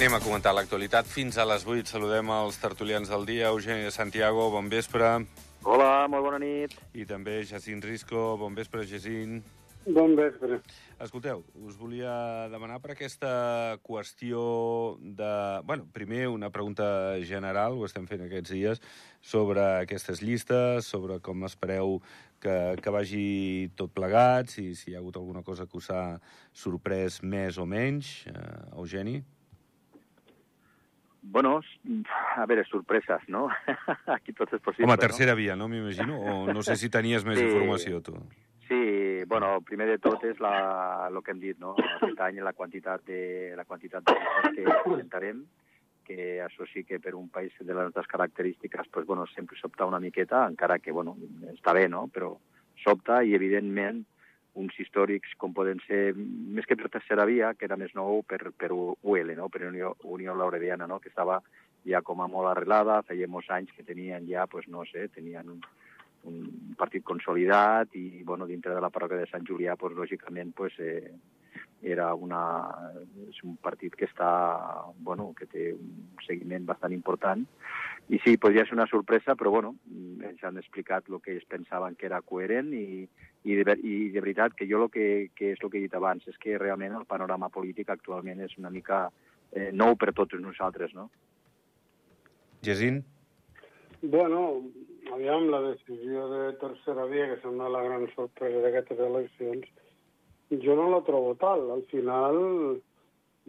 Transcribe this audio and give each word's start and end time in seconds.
Anem 0.00 0.14
a 0.16 0.24
comentar 0.24 0.54
l'actualitat. 0.56 1.04
Fins 1.04 1.36
a 1.36 1.44
les 1.44 1.66
8 1.68 1.90
saludem 1.92 2.30
els 2.32 2.56
tertulians 2.56 3.10
del 3.12 3.26
dia. 3.28 3.50
Eugeni 3.52 3.90
Santiago, 3.92 4.46
bon 4.48 4.70
vespre. 4.72 5.08
Hola, 5.60 6.06
molt 6.08 6.24
bona 6.24 6.38
nit. 6.40 6.72
I 6.96 7.02
també 7.04 7.34
Jacint 7.44 7.82
Risco, 7.84 8.22
bon 8.40 8.54
vespre, 8.56 8.86
Jacint. 8.88 9.42
Bon 9.84 10.14
vespre. 10.16 10.56
Escolteu, 11.04 11.42
us 11.68 11.76
volia 11.76 12.14
demanar 12.48 12.78
per 12.80 12.94
aquesta 12.94 13.76
qüestió 13.84 14.40
de... 15.04 15.28
bueno, 15.68 15.84
primer 15.92 16.30
una 16.32 16.48
pregunta 16.48 16.86
general, 17.28 17.76
ho 17.76 17.84
estem 17.84 18.06
fent 18.08 18.24
aquests 18.24 18.54
dies, 18.56 18.80
sobre 19.20 19.66
aquestes 19.82 20.22
llistes, 20.24 20.88
sobre 20.88 21.18
com 21.20 21.44
espereu 21.44 21.98
que, 22.40 22.54
que 22.80 22.94
vagi 22.94 23.26
tot 23.76 23.92
plegat, 23.92 24.48
si, 24.48 24.70
si 24.80 24.94
hi 24.94 24.96
ha 24.96 25.04
hagut 25.04 25.20
alguna 25.20 25.44
cosa 25.44 25.68
que 25.68 25.76
us 25.76 25.90
ha 25.92 26.06
sorprès 26.56 27.20
més 27.20 27.60
o 27.60 27.68
menys. 27.68 28.14
Uh, 28.32 28.80
Eugeni? 28.80 29.18
Bueno, 31.22 31.60
a 32.36 32.46
veure, 32.46 32.64
sorpreses, 32.64 33.26
no? 33.28 33.48
Aquí 34.16 34.32
tot 34.32 34.52
és 34.56 34.62
possible, 34.64 34.86
Home, 34.88 34.96
tercera 34.96 35.32
no? 35.34 35.36
via, 35.36 35.56
no 35.56 35.68
m'imagino? 35.68 36.16
O 36.20 36.52
no 36.52 36.62
sé 36.62 36.76
si 36.80 36.88
tenies 36.90 37.24
més 37.28 37.38
Sí. 37.38 37.44
informació, 37.44 38.00
tu. 38.00 38.14
Sí, 38.70 39.24
bueno, 39.26 39.60
primer 39.66 39.88
de 39.88 39.98
tot 39.98 40.22
és 40.24 40.38
la, 40.40 41.08
el 41.10 41.18
que 41.22 41.32
hem 41.34 41.40
dit, 41.42 41.58
no? 41.58 41.74
Aquest 41.98 42.20
any 42.24 42.38
la 42.40 42.52
quantitat 42.54 43.02
de, 43.04 43.52
la 43.58 43.64
quantitat 43.66 44.04
de 44.06 44.14
llistes 44.14 44.54
que 44.56 44.78
presentarem, 44.84 45.42
que 46.06 46.40
això 46.42 46.64
sí 46.72 46.84
que 46.84 46.98
per 47.02 47.14
un 47.14 47.28
país 47.28 47.52
de 47.58 47.66
les 47.74 47.84
nostres 47.90 48.06
característiques, 48.06 48.88
pues, 48.90 49.06
bueno, 49.06 49.26
sempre 49.34 49.58
sobta 49.60 49.84
una 49.86 50.00
miqueta, 50.00 50.46
encara 50.46 50.78
que, 50.78 50.90
bueno, 50.92 51.16
està 51.52 51.74
bé, 51.74 51.88
no? 51.88 52.06
Però 52.08 52.36
sobta 52.82 53.22
i, 53.22 53.34
evidentment, 53.34 54.04
uns 54.58 54.74
històrics 54.82 55.36
com 55.38 55.54
poden 55.54 55.78
ser, 55.86 56.14
més 56.16 56.66
que 56.66 56.76
per 56.76 56.90
tercera 56.90 57.26
via, 57.28 57.52
que 57.54 57.68
era 57.68 57.78
més 57.78 57.94
nou 57.94 58.22
per, 58.26 58.40
per 58.56 58.72
UL, 58.74 59.34
no? 59.36 59.48
per 59.48 59.66
Unió, 59.68 59.94
Unió 60.04 60.34
Laureviana, 60.34 60.88
no? 60.90 60.98
que 60.98 61.10
estava 61.12 61.40
ja 61.86 62.02
com 62.02 62.20
a 62.20 62.28
molt 62.28 62.50
arrelada, 62.50 63.00
feia 63.08 63.28
molts 63.30 63.50
anys 63.54 63.70
que 63.76 63.86
tenien 63.86 64.26
ja, 64.28 64.46
pues, 64.50 64.66
no 64.68 64.84
sé, 64.90 65.06
tenien 65.14 65.48
un, 65.54 65.60
un 66.28 66.40
partit 66.78 67.04
consolidat 67.06 67.94
i, 67.96 68.22
bueno, 68.26 68.46
dintre 68.46 68.74
de 68.74 68.82
la 68.82 68.90
parròquia 68.92 69.22
de 69.22 69.30
Sant 69.30 69.46
Julià, 69.48 69.76
pues, 69.80 69.96
lògicament, 69.96 70.52
pues, 70.56 70.76
eh, 70.78 71.14
era 71.82 72.10
una, 72.14 72.42
és 73.28 73.38
un 73.46 73.56
partit 73.56 73.94
que 73.96 74.04
està, 74.04 74.30
bueno, 75.00 75.30
que 75.38 75.46
té 75.48 75.70
un 75.72 76.20
seguiment 76.26 76.66
bastant 76.68 76.92
important. 76.92 77.46
I 78.10 78.18
sí, 78.24 78.36
podria 78.42 78.64
ser 78.66 78.74
una 78.74 78.88
sorpresa, 78.90 79.36
però 79.38 79.52
bueno, 79.54 79.74
ens 80.26 80.42
han 80.44 80.58
explicat 80.58 81.08
el 81.08 81.20
que 81.22 81.36
ells 81.36 81.46
pensaven 81.48 81.94
que 81.96 82.08
era 82.10 82.20
coherent 82.26 82.72
i, 82.74 83.06
i, 83.44 83.54
de, 83.54 83.64
ver- 83.64 83.78
i 83.80 84.10
de 84.10 84.20
veritat 84.20 84.56
que 84.58 84.66
jo 84.68 84.82
el 84.84 84.90
que, 84.90 85.30
que 85.34 85.52
és 85.54 85.62
el 85.62 85.70
que 85.70 85.78
he 85.78 85.84
dit 85.86 85.94
abans, 85.94 86.26
és 86.28 86.36
que 86.42 86.58
realment 86.58 86.98
el 86.98 87.06
panorama 87.08 87.48
polític 87.54 87.88
actualment 87.94 88.42
és 88.44 88.56
una 88.58 88.72
mica 88.74 89.06
eh, 89.52 89.70
nou 89.72 89.96
per 89.96 90.12
tots 90.12 90.36
nosaltres, 90.42 90.92
no? 90.94 91.08
Jacint? 92.66 93.00
Bueno, 94.02 94.64
aviam, 95.12 95.46
la 95.52 95.60
decisió 95.70 96.26
de 96.32 96.52
tercera 96.60 97.04
via, 97.08 97.28
que 97.30 97.40
sembla 97.42 97.68
la 97.72 97.82
gran 97.84 98.06
sorpresa 98.14 98.60
d'aquestes 98.64 99.00
eleccions, 99.06 99.70
jo 100.50 100.74
no 100.76 100.88
la 100.90 101.00
trobo 101.06 101.34
tal. 101.38 101.70
Al 101.70 101.82
final, 101.92 102.80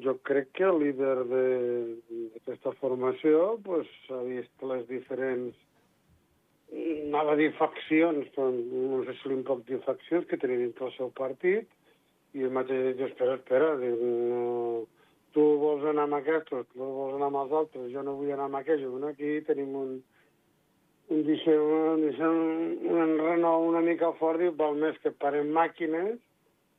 jo 0.01 0.13
crec 0.23 0.51
que 0.53 0.63
el 0.63 0.79
líder 0.79 1.17
de- 1.25 1.97
d'aquesta 2.33 2.71
formació 2.79 3.59
pues, 3.63 3.87
ha 4.09 4.21
vist 4.23 4.63
les 4.63 4.87
diferents 4.87 5.55
anava 6.71 7.33
a 7.33 7.35
dir 7.35 7.51
faccions, 7.57 8.29
però 8.35 8.47
no 8.51 9.03
sé 9.03 9.13
si 9.19 9.29
li 9.29 9.41
pot 9.43 9.65
dir 9.67 9.81
faccions 9.83 10.25
que 10.29 10.37
tenia 10.39 10.61
dintre 10.61 10.85
el 10.87 10.93
seu 10.95 11.09
partit, 11.11 11.67
i 12.33 12.45
el 12.47 12.53
mateix 12.55 12.95
diu, 12.95 13.09
espera, 13.09 13.35
espera, 13.35 13.73
diu, 13.81 13.97
no, 14.31 14.85
tu 15.35 15.43
vols 15.59 15.83
anar 15.91 16.05
amb 16.07 16.15
aquests, 16.21 16.47
tu 16.71 16.79
vols 16.79 17.17
anar 17.17 17.27
amb 17.27 17.41
els 17.43 17.51
altres, 17.59 17.91
jo 17.91 18.03
no 18.07 18.15
vull 18.15 18.31
anar 18.31 18.47
amb 18.47 18.61
aquells, 18.61 18.87
bueno, 18.87 19.11
aquí 19.11 19.41
tenim 19.49 19.75
un, 19.75 19.91
un, 21.11 21.23
deixem, 21.27 21.59
un, 21.59 22.05
deixem 22.07 22.39
un 22.87 23.03
enrenou 23.03 23.67
una 23.67 23.83
mica 23.83 24.13
fort, 24.21 24.39
diu, 24.39 24.55
val 24.55 24.79
més 24.79 24.95
que 25.03 25.11
parem 25.11 25.51
màquines, 25.51 26.15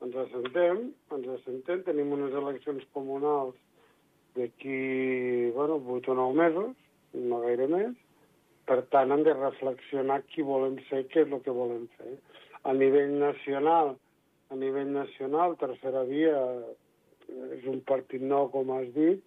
ens 0.02 0.16
assentem, 0.24 0.86
ens 1.16 1.28
assentem, 1.36 1.82
tenim 1.86 2.12
unes 2.16 2.34
eleccions 2.38 2.84
comunals 2.96 3.56
d'aquí, 4.36 5.50
bueno, 5.56 5.78
8 5.96 6.12
o 6.12 6.16
9 6.18 6.38
mesos, 6.38 6.72
no 7.14 7.42
gaire 7.44 7.68
més, 7.70 7.92
per 8.68 8.80
tant, 8.94 9.12
hem 9.12 9.24
de 9.26 9.34
reflexionar 9.36 10.22
qui 10.30 10.44
volem 10.46 10.78
ser, 10.88 11.04
què 11.12 11.26
és 11.26 11.32
el 11.32 11.42
que 11.44 11.54
volem 11.54 11.84
fer. 11.98 12.14
A 12.68 12.72
nivell 12.76 13.12
nacional, 13.20 13.96
a 14.50 14.58
nivell 14.58 14.90
nacional, 14.94 15.58
tercera 15.60 16.04
via 16.08 16.38
és 17.56 17.66
un 17.68 17.80
partit 17.88 18.22
nou, 18.22 18.48
com 18.54 18.72
has 18.76 18.88
dit, 18.96 19.22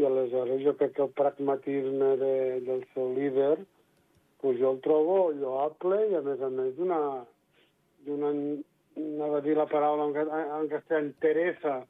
i 0.00 0.06
aleshores 0.08 0.62
jo 0.64 0.72
crec 0.78 0.94
que 0.96 1.04
el 1.04 1.14
pragmatisme 1.16 2.14
de, 2.20 2.34
del 2.64 2.84
seu 2.94 3.12
líder 3.12 3.58
pues 4.40 4.58
jo 4.58 4.72
el 4.72 4.80
trobo 4.82 5.30
lloable 5.36 5.98
i, 6.10 6.14
a 6.18 6.22
més 6.26 6.40
a 6.42 6.48
més, 6.50 6.72
d'una, 6.74 7.00
anava 8.96 9.38
a 9.38 9.44
dir 9.44 9.56
la 9.56 9.66
paraula 9.70 10.08
en, 10.10 10.30
en 10.58 10.68
castellà, 10.70 11.02
interesa, 11.06 11.80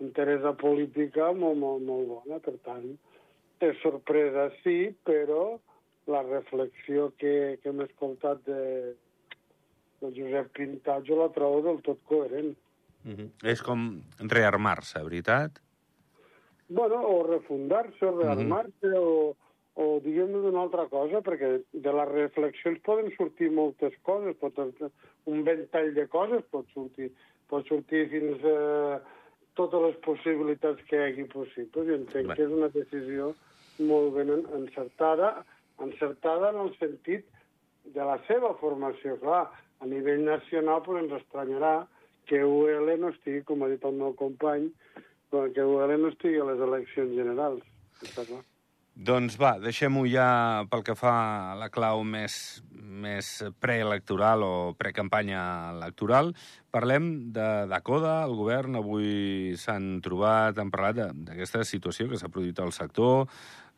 interesa 0.00 0.52
política 0.58 1.32
molt, 1.32 1.58
molt, 1.58 1.84
molt 1.86 2.08
bona. 2.10 2.40
Per 2.44 2.56
tant, 2.66 2.88
és 3.62 3.78
sorpresa, 3.82 4.48
sí, 4.62 4.92
però 5.06 5.58
la 6.10 6.22
reflexió 6.26 7.12
que, 7.18 7.58
que 7.62 7.70
hem 7.70 7.82
escoltat 7.84 8.42
de, 8.48 8.94
de 10.02 10.10
Josep 10.16 10.50
Pintat 10.56 11.06
jo 11.06 11.20
la 11.20 11.30
trobo 11.34 11.62
del 11.68 11.82
tot 11.86 12.00
coherent. 12.10 12.56
Uh 13.04 13.12
-huh. 13.12 13.28
És 13.44 13.62
com 13.62 14.02
rearmar-se, 14.18 15.02
veritat? 15.02 15.60
Bueno, 16.68 17.02
o 17.06 17.22
refundar-se, 17.26 18.06
o 18.06 18.18
rearmar-se, 18.20 18.92
o, 18.98 19.36
o 19.74 20.00
diguem-ne 20.04 20.42
d'una 20.44 20.60
altra 20.66 20.86
cosa, 20.92 21.22
perquè 21.24 21.62
de 21.72 21.92
les 21.96 22.08
reflexions 22.12 22.80
poden 22.84 23.10
sortir 23.16 23.50
moltes 23.50 23.94
coses, 24.02 24.36
pot 24.40 24.58
un 25.26 25.44
ventall 25.46 25.94
de 25.94 26.06
coses 26.12 26.42
pot 26.50 26.66
sortir, 26.74 27.10
pot 27.48 27.66
sortir 27.68 28.08
fins 28.12 28.44
a 28.44 29.00
totes 29.56 29.80
les 29.86 29.96
possibilitats 30.04 30.82
que 30.88 30.96
hi 30.96 31.06
hagi 31.06 31.24
possibles. 31.24 31.86
Jo 31.88 31.94
entenc 31.94 32.28
Bé. 32.28 32.36
que 32.36 32.42
és 32.44 32.52
una 32.52 32.68
decisió 32.68 33.32
molt 33.78 34.14
ben 34.14 34.30
en- 34.30 34.46
encertada, 34.60 35.44
encertada 35.80 36.50
en 36.50 36.60
el 36.66 36.74
sentit 36.78 37.24
de 37.84 38.04
la 38.04 38.18
seva 38.28 38.54
formació. 38.60 39.16
Clar, 39.20 39.50
a 39.80 39.86
nivell 39.86 40.22
nacional 40.24 40.82
pues, 40.84 41.02
ens 41.02 41.12
estranyarà 41.22 41.86
que 42.26 42.44
UL 42.44 42.92
no 43.00 43.08
estigui, 43.08 43.42
com 43.42 43.62
ha 43.62 43.68
dit 43.68 43.82
el 43.84 43.92
meu 43.92 44.14
company, 44.14 44.70
que 45.30 45.64
UL 45.64 45.96
no 46.00 46.08
estigui 46.12 46.38
a 46.38 46.44
les 46.44 46.60
eleccions 46.60 47.16
generals. 47.16 47.62
Està 48.02 48.24
clar. 48.28 48.44
Doncs 49.02 49.34
va, 49.40 49.56
deixem-ho 49.58 50.04
ja 50.06 50.24
pel 50.70 50.82
que 50.86 50.94
fa 50.94 51.12
a 51.50 51.54
la 51.58 51.66
clau 51.74 52.04
més, 52.06 52.34
més 53.02 53.30
preelectoral 53.62 54.44
o 54.46 54.52
precampanya 54.78 55.40
electoral. 55.72 56.30
Parlem 56.70 57.08
de, 57.34 57.46
de 57.70 57.80
CODA, 57.82 58.12
el 58.28 58.36
govern. 58.38 58.76
Avui 58.78 59.56
s'han 59.58 59.96
trobat, 60.04 60.60
han 60.60 60.70
parlat 60.70 61.00
d'aquesta 61.26 61.64
situació 61.66 62.06
que 62.10 62.20
s'ha 62.20 62.30
produït 62.30 62.60
al 62.62 62.70
sector. 62.76 63.26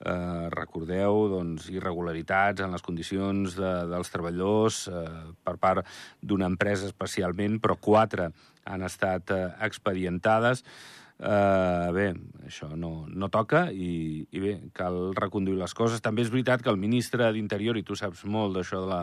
Eh, 0.04 0.48
recordeu, 0.52 1.22
doncs, 1.32 1.70
irregularitats 1.72 2.66
en 2.66 2.74
les 2.76 2.84
condicions 2.84 3.56
de, 3.56 3.72
dels 3.94 4.12
treballadors 4.12 4.82
eh, 4.90 5.06
per 5.46 5.56
part 5.62 5.88
d'una 6.20 6.50
empresa 6.52 6.90
especialment, 6.90 7.56
però 7.64 7.78
quatre 7.80 8.28
han 8.68 8.84
estat 8.84 9.32
eh, 9.32 9.46
expedientades. 9.64 10.66
Uh, 11.14 11.92
bé, 11.94 12.08
això 12.42 12.66
no, 12.74 13.04
no 13.06 13.28
toca 13.30 13.68
i, 13.70 14.24
i 14.34 14.40
bé, 14.42 14.54
cal 14.74 15.12
reconduir 15.14 15.60
les 15.60 15.74
coses. 15.78 16.02
També 16.02 16.24
és 16.24 16.32
veritat 16.32 16.64
que 16.64 16.72
el 16.72 16.80
ministre 16.80 17.28
d'Interior, 17.32 17.78
i 17.78 17.84
tu 17.86 17.94
saps 17.94 18.24
molt 18.26 18.58
d'això 18.58 18.80
de, 18.82 18.88
la, 18.90 19.02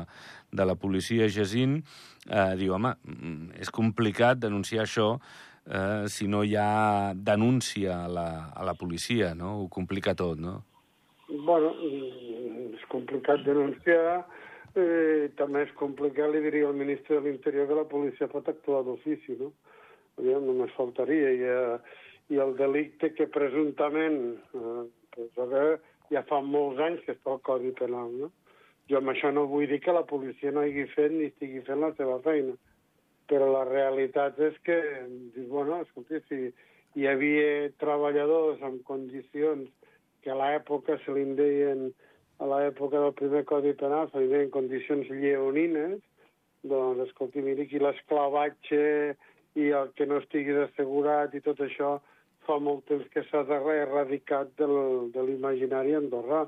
de 0.51 0.65
la 0.67 0.75
policia, 0.75 1.29
Jacint, 1.31 1.79
uh, 2.27 2.51
diu, 2.59 2.75
home, 2.75 2.91
mm, 3.07 3.55
és 3.63 3.71
complicat 3.71 4.43
denunciar 4.43 4.83
això 4.83 5.07
uh, 5.15 6.03
si 6.11 6.27
no 6.27 6.43
hi 6.43 6.57
ha 6.59 7.13
denúncia 7.15 8.03
a 8.03 8.11
la, 8.11 8.27
a 8.51 8.67
la 8.67 8.75
policia, 8.75 9.31
no? 9.33 9.55
Ho 9.63 9.71
complica 9.71 10.13
tot, 10.13 10.35
no? 10.43 10.59
Bueno, 11.31 11.71
mm, 11.79 12.75
és 12.75 12.87
complicat 12.91 13.47
denunciar, 13.47 14.25
eh, 14.75 15.31
també 15.39 15.63
és 15.63 15.71
complicat, 15.79 16.27
li 16.31 16.43
diria 16.43 16.67
al 16.67 16.75
ministre 16.75 17.17
de 17.17 17.29
l'Interior, 17.29 17.71
que 17.71 17.79
la 17.79 17.87
policia 17.87 18.27
pot 18.31 18.51
actuar 18.51 18.83
d'ofici, 18.83 19.39
no? 19.39 19.53
Aviam, 20.21 20.45
només 20.45 20.73
faltaria. 20.77 21.31
I, 21.33 21.45
eh, 21.49 22.01
I 22.31 22.39
el 22.43 22.53
delicte 22.59 23.09
que 23.17 23.27
presumptament, 23.27 24.19
eh, 24.53 24.83
a 25.25 25.45
veure, 25.49 25.79
ja 26.13 26.21
fa 26.29 26.41
molts 26.45 26.79
anys 26.79 27.01
que 27.05 27.15
està 27.15 27.33
al 27.33 27.41
Codi 27.47 27.71
Penal, 27.79 28.11
no? 28.21 28.29
Jo 28.89 28.99
amb 28.99 29.13
això 29.13 29.31
no 29.33 29.47
vull 29.47 29.69
dir 29.71 29.79
que 29.83 29.95
la 29.95 30.05
policia 30.07 30.51
no 30.51 30.65
hagi 30.65 30.85
fet 30.93 31.13
ni 31.13 31.29
estigui 31.29 31.61
fent 31.67 31.81
la 31.83 31.91
seva 31.97 32.19
feina, 32.25 32.53
però 33.31 33.47
la 33.49 33.63
realitat 33.69 34.39
és 34.43 34.57
que, 34.67 34.77
dius, 35.35 35.47
bueno, 35.49 35.79
escolti, 35.85 36.19
si 36.27 36.39
hi 36.99 37.07
havia 37.07 37.71
treballadors 37.79 38.61
en 38.67 38.79
condicions 38.87 39.69
que 40.21 40.31
a 40.33 40.37
l'època 40.37 40.99
se 41.01 41.15
li 41.15 41.23
en 41.29 41.35
deien, 41.39 41.85
a 42.43 42.49
l'època 42.51 42.99
del 42.99 43.15
primer 43.17 43.45
Codi 43.49 43.73
Penal, 43.79 44.09
se 44.11 44.21
li 44.21 44.31
deien 44.33 44.51
condicions 44.53 45.09
lleonines, 45.09 46.01
doncs, 46.67 47.07
escolti, 47.07 47.41
miri, 47.41 47.65
aquí 47.65 47.79
l'esclavatge 47.81 48.83
i 49.55 49.71
el 49.75 49.91
que 49.97 50.07
no 50.07 50.21
estiguis 50.21 50.59
assegurat 50.65 51.33
i 51.35 51.41
tot 51.43 51.59
això 51.63 51.97
fa 52.47 52.57
molt 52.59 52.85
temps 52.89 53.07
que 53.13 53.23
s'ha 53.29 53.43
erradicat 53.75 54.53
del, 54.59 55.11
de 55.13 55.25
l'imaginari 55.27 55.95
andorrà. 55.97 56.45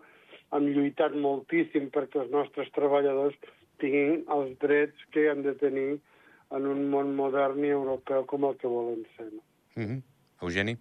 Hem 0.54 0.70
lluitat 0.76 1.16
moltíssim 1.18 1.90
perquè 1.94 2.24
els 2.24 2.32
nostres 2.32 2.72
treballadors 2.78 3.36
tinguin 3.82 4.24
els 4.32 4.56
drets 4.62 5.06
que 5.12 5.30
han 5.30 5.44
de 5.44 5.54
tenir 5.60 5.92
en 6.54 6.66
un 6.70 6.88
món 6.90 7.14
modern 7.18 7.64
i 7.66 7.74
europeu 7.74 8.26
com 8.30 8.46
el 8.50 8.58
que 8.62 8.70
volen 8.70 9.06
ser. 9.18 9.30
No? 9.34 9.42
Mm 9.76 9.86
-hmm. 9.86 10.02
Eugeni? 10.42 10.78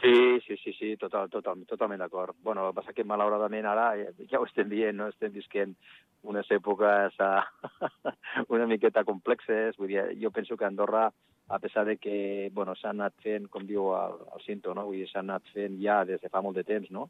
Sí, 0.00 0.40
sí, 0.46 0.56
sí, 0.62 0.72
sí, 0.72 0.96
total, 0.96 1.28
total, 1.28 1.64
totalment 1.66 1.98
d'acord. 1.98 2.36
Bueno, 2.40 2.62
el 2.62 2.70
que 2.70 2.76
passa 2.76 2.92
que 2.92 3.04
malauradament 3.04 3.66
ara 3.66 3.96
ja 4.30 4.38
ho 4.38 4.44
estem 4.44 4.68
dient, 4.68 4.96
no? 4.96 5.08
Estem 5.08 5.32
visquent 5.32 5.74
unes 6.22 6.50
èpoques 6.50 7.16
una 8.54 8.66
miqueta 8.66 9.04
complexes. 9.04 9.76
Vull 9.76 9.88
dir, 9.88 10.04
jo 10.22 10.30
penso 10.30 10.56
que 10.56 10.64
Andorra 10.64 11.10
a 11.48 11.58
pesar 11.58 11.86
de 11.86 11.96
que 11.96 12.50
bueno, 12.52 12.74
s'han 12.76 13.00
anat 13.00 13.16
fent, 13.24 13.48
com 13.48 13.64
diu 13.66 13.92
el, 13.96 14.20
el 14.34 14.44
Cinto, 14.44 14.74
no? 14.76 14.90
S'han 15.12 15.30
anat 15.30 15.48
fent 15.54 15.80
ja 15.80 16.02
des 16.04 16.20
de 16.20 16.28
fa 16.28 16.42
molt 16.44 16.56
de 16.60 16.66
temps, 16.68 16.90
no? 16.90 17.08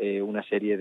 eh, 0.00 0.20
una 0.24 0.40
sèrie 0.48 0.78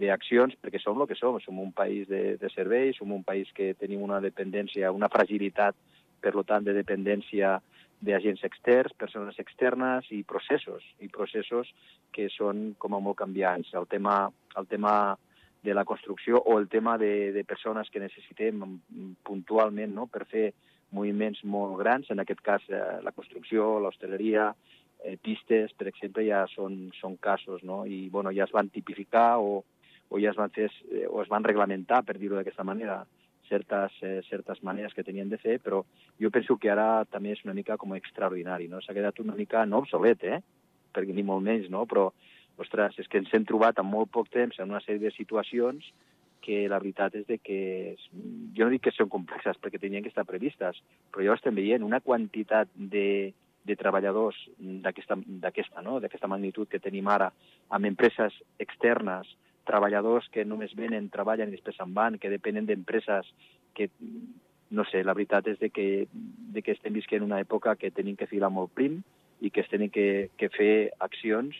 d'accions, 0.00 0.54
perquè 0.56 0.80
som 0.80 0.96
el 1.02 1.06
que 1.10 1.16
som, 1.18 1.36
som 1.44 1.58
un 1.60 1.74
país 1.76 2.08
de, 2.08 2.38
de 2.40 2.48
serveis, 2.54 2.96
som 2.96 3.12
un 3.12 3.22
país 3.22 3.50
que 3.52 3.74
tenim 3.76 4.00
una 4.02 4.22
dependència, 4.24 4.92
una 4.94 5.10
fragilitat, 5.12 5.76
per 6.24 6.32
tant, 6.48 6.64
de 6.64 6.72
dependència 6.72 7.58
d'agents 8.00 8.40
externs, 8.48 8.94
persones 8.96 9.36
externes 9.42 10.08
i 10.16 10.22
processos, 10.24 10.86
i 11.04 11.10
processos 11.12 11.68
que 12.14 12.30
són 12.32 12.72
com 12.80 12.96
a 12.96 13.02
molt 13.04 13.20
canviants. 13.20 13.74
El 13.76 13.86
tema, 13.90 14.30
el 14.56 14.66
tema 14.70 14.94
de 15.62 15.74
la 15.74 15.84
construcció 15.84 16.40
o 16.40 16.56
el 16.58 16.70
tema 16.72 16.96
de, 16.96 17.32
de 17.36 17.44
persones 17.44 17.90
que 17.90 18.00
necessitem 18.00 18.64
puntualment 19.26 19.92
no? 19.92 20.06
per 20.06 20.24
fer 20.30 20.52
moviments 20.94 21.42
molt 21.44 21.76
grans, 21.80 22.10
en 22.10 22.22
aquest 22.22 22.40
cas 22.44 22.64
eh, 22.68 22.82
la 23.04 23.12
construcció, 23.12 23.78
l'hostaleria, 23.82 24.50
eh, 25.04 25.16
pistes, 25.22 25.74
per 25.76 25.88
exemple, 25.90 26.24
ja 26.26 26.44
són, 26.54 26.88
són 26.98 27.16
casos, 27.20 27.62
no? 27.62 27.84
I, 27.86 28.08
bueno, 28.12 28.32
ja 28.34 28.46
es 28.48 28.54
van 28.54 28.70
tipificar 28.74 29.38
o, 29.38 29.62
o 30.08 30.20
ja 30.22 30.32
es 30.32 30.40
van 30.40 30.52
fer, 30.54 30.70
eh, 30.92 31.06
o 31.08 31.22
es 31.22 31.30
van 31.30 31.46
reglamentar, 31.46 32.02
per 32.04 32.18
dir-ho 32.18 32.38
d'aquesta 32.38 32.66
manera, 32.66 33.02
certes, 33.48 33.92
eh, 34.02 34.20
certes 34.28 34.62
maneres 34.62 34.94
que 34.94 35.04
tenien 35.04 35.28
de 35.28 35.38
fer, 35.40 35.58
però 35.60 35.82
jo 36.20 36.30
penso 36.30 36.58
que 36.60 36.70
ara 36.70 37.04
també 37.08 37.32
és 37.32 37.44
una 37.44 37.56
mica 37.56 37.78
com 37.80 37.94
extraordinari, 37.96 38.68
no? 38.68 38.82
S'ha 38.84 38.96
quedat 38.96 39.20
una 39.24 39.36
mica, 39.36 39.64
no 39.66 39.82
obsolet, 39.84 40.24
eh? 40.24 40.40
Perquè 40.94 41.14
ni 41.14 41.24
molt 41.24 41.44
menys, 41.44 41.70
no? 41.72 41.86
Però, 41.88 42.10
ostres, 42.58 42.98
és 42.98 43.08
que 43.08 43.20
ens 43.22 43.32
hem 43.32 43.46
trobat 43.48 43.78
en 43.78 43.86
molt 43.88 44.10
poc 44.12 44.28
temps 44.34 44.58
en 44.58 44.70
una 44.70 44.82
sèrie 44.84 45.06
de 45.06 45.14
situacions 45.14 45.92
que 46.44 46.66
la 46.70 46.78
veritat 46.78 47.14
és 47.18 47.26
de 47.28 47.38
que, 47.42 47.96
jo 48.56 48.64
no 48.64 48.72
dic 48.72 48.86
que 48.86 48.94
són 48.94 49.10
complexes 49.12 49.58
perquè 49.60 49.80
tenien 49.80 50.04
que 50.04 50.12
estar 50.12 50.26
previstes, 50.28 50.80
però 51.12 51.26
ho 51.26 51.36
estem 51.36 51.56
veient, 51.58 51.84
una 51.84 52.00
quantitat 52.04 52.70
de, 52.74 53.34
de 53.68 53.76
treballadors 53.76 54.38
d'aquesta 54.58 55.82
no? 55.84 56.00
magnitud 56.30 56.68
que 56.68 56.80
tenim 56.80 57.08
ara, 57.08 57.30
amb 57.70 57.90
empreses 57.90 58.34
externes, 58.58 59.28
treballadors 59.68 60.28
que 60.32 60.46
només 60.48 60.74
venen, 60.76 61.10
treballen 61.12 61.52
i 61.52 61.58
després 61.58 61.76
se'n 61.76 61.92
van, 61.94 62.16
que 62.18 62.32
depenen 62.32 62.66
d'empreses 62.66 63.28
que, 63.76 63.90
no 64.70 64.84
sé, 64.88 65.02
la 65.04 65.14
veritat 65.16 65.50
és 65.52 65.58
de 65.60 65.68
que, 65.70 66.06
de 66.08 66.62
que 66.64 66.72
estem 66.72 66.96
visquent 66.96 67.24
una 67.26 67.40
època 67.44 67.76
que 67.76 67.92
tenim 67.92 68.16
que 68.16 68.30
filar 68.30 68.50
molt 68.54 68.72
prim 68.74 69.02
i 69.44 69.52
que 69.52 69.62
es 69.62 69.68
tenen 69.70 69.92
que, 69.92 70.30
que 70.40 70.48
fer 70.54 70.90
accions 71.04 71.56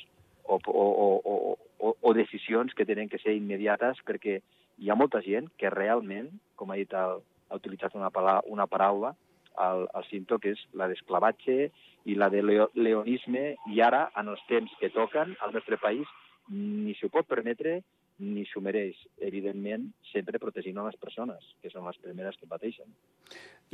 o, 0.49 0.57
o, 0.57 0.87
o, 1.05 1.59
o, 1.79 1.95
o 2.01 2.15
decisions 2.17 2.75
que 2.75 2.89
tenen 2.89 3.13
que 3.13 3.21
ser 3.23 3.37
immediates 3.37 4.01
perquè 4.09 4.41
hi 4.79 4.91
ha 4.91 4.97
molta 4.99 5.21
gent 5.25 5.49
que 5.59 5.71
realment, 5.75 6.31
com 6.57 6.71
ha 6.71 6.79
dit, 6.79 6.93
el, 6.95 7.23
ha 7.49 7.59
utilitzat 7.59 7.97
una, 7.99 8.11
paraula, 8.15 8.43
una 8.47 8.67
paraula 8.71 9.15
al, 9.59 9.87
al 9.95 10.07
Cinto, 10.11 10.39
que 10.39 10.55
és 10.55 10.65
la 10.79 10.89
d'esclavatge 10.91 11.71
i 12.09 12.17
la 12.17 12.31
de 12.33 12.43
leo, 12.45 12.69
leonisme, 12.75 13.55
i 13.75 13.83
ara, 13.85 14.07
en 14.17 14.31
els 14.33 14.43
temps 14.49 14.73
que 14.81 14.93
toquen 14.95 15.35
al 15.45 15.55
nostre 15.57 15.81
país, 15.83 16.09
ni 16.49 16.95
s'ho 16.97 17.11
pot 17.13 17.29
permetre 17.29 17.81
ni 18.19 18.45
s'ho 18.51 18.61
mereix, 18.65 18.99
evidentment, 19.23 19.87
sempre 20.11 20.41
protegint 20.43 20.81
les 20.83 20.99
persones, 20.99 21.53
que 21.63 21.71
són 21.71 21.87
les 21.87 21.99
primeres 22.03 22.39
que 22.39 22.49
pateixen. 22.51 22.91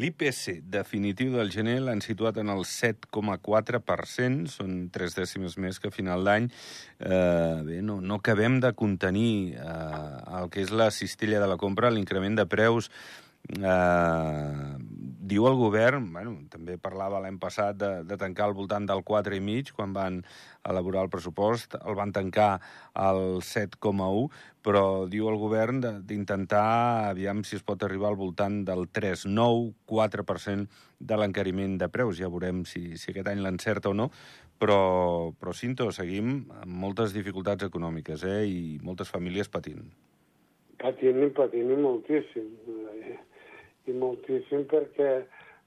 L'IPC 0.01 0.59
definitiu 0.75 1.37
del 1.37 1.53
gener 1.55 1.77
l'han 1.81 2.03
situat 2.05 2.41
en 2.43 2.51
el 2.53 2.65
7,4%, 2.69 4.49
són 4.51 4.79
tres 4.95 5.15
dècimes 5.17 5.57
més 5.63 5.79
que 5.81 5.93
a 5.93 5.95
final 5.95 6.27
d'any. 6.27 6.49
Eh, 6.99 7.59
bé, 7.69 7.81
no, 7.87 8.01
no 8.03 8.19
acabem 8.21 8.59
de 8.61 8.75
contenir 8.77 9.55
eh, 9.55 10.39
el 10.41 10.51
que 10.51 10.65
és 10.67 10.75
la 10.75 10.91
cistella 10.91 11.41
de 11.41 11.51
la 11.51 11.61
compra, 11.61 11.95
l'increment 11.95 12.43
de 12.43 12.49
preus 12.51 12.91
Eh, 13.45 14.77
diu 15.25 15.47
el 15.49 15.57
govern, 15.57 16.11
bueno, 16.13 16.35
també 16.53 16.77
parlava 16.81 17.21
l'any 17.25 17.39
passat 17.41 17.79
de, 17.81 17.91
de 18.05 18.17
tancar 18.21 18.49
al 18.49 18.57
voltant 18.57 18.87
del 18.89 19.01
4,5 19.07 19.73
quan 19.77 19.95
van 19.97 20.21
elaborar 20.69 21.05
el 21.07 21.11
pressupost, 21.13 21.79
el 21.81 21.97
van 21.97 22.13
tancar 22.13 22.59
al 22.93 23.41
7,1, 23.45 24.29
però 24.65 24.85
diu 25.09 25.29
el 25.31 25.39
govern 25.41 25.81
d'intentar, 25.83 27.11
aviam 27.11 27.43
si 27.45 27.57
es 27.59 27.65
pot 27.65 27.83
arribar 27.85 28.13
al 28.13 28.21
voltant 28.21 28.63
del 28.69 28.87
3,9, 28.89 29.73
4% 29.89 30.83
de 31.01 31.21
l'encariment 31.21 31.77
de 31.81 31.91
preus. 31.93 32.21
Ja 32.21 32.33
veurem 32.33 32.65
si, 32.69 32.95
si 33.01 33.13
aquest 33.13 33.29
any 33.33 33.43
l'encerta 33.45 33.93
o 33.93 33.97
no, 33.97 34.11
però, 34.61 35.33
però 35.41 35.53
Cinto, 35.57 35.91
seguim 35.93 36.35
amb 36.63 36.81
moltes 36.85 37.17
dificultats 37.17 37.67
econòmiques 37.67 38.25
eh, 38.29 38.43
i 38.49 38.61
moltes 38.85 39.13
famílies 39.13 39.53
patint. 39.53 39.85
Patint 40.81 41.31
patint 41.37 41.71
moltíssim 41.81 42.51
i 43.87 43.93
moltíssim 43.93 44.65
perquè 44.71 45.11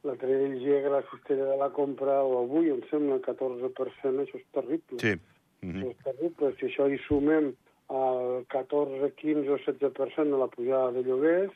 l'altre 0.05 0.27
dia 0.27 0.47
llegia 0.47 0.81
que 0.83 0.93
la 0.93 1.03
cistella 1.11 1.45
de 1.51 1.57
la 1.59 1.69
compra, 1.75 2.19
o 2.23 2.43
avui 2.43 2.69
em 2.73 2.81
sembla 2.91 3.19
14%, 3.25 4.23
això 4.23 4.39
és 4.39 4.47
terrible. 4.55 4.99
Sí. 5.03 5.13
Mm 5.61 5.71
-hmm. 5.71 5.81
Això 5.81 5.89
és 5.89 6.03
terrible. 6.03 6.53
Si 6.57 6.65
això 6.65 6.89
hi 6.89 6.99
sumem 7.07 7.53
el 7.89 8.45
14, 8.47 9.11
15 9.15 9.49
o 9.49 9.57
16% 9.57 10.31
de 10.31 10.37
la 10.37 10.47
pujada 10.47 10.91
de 10.91 11.03
lloguers, 11.03 11.53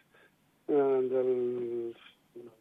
eh, 0.67 0.99
dels 1.11 1.97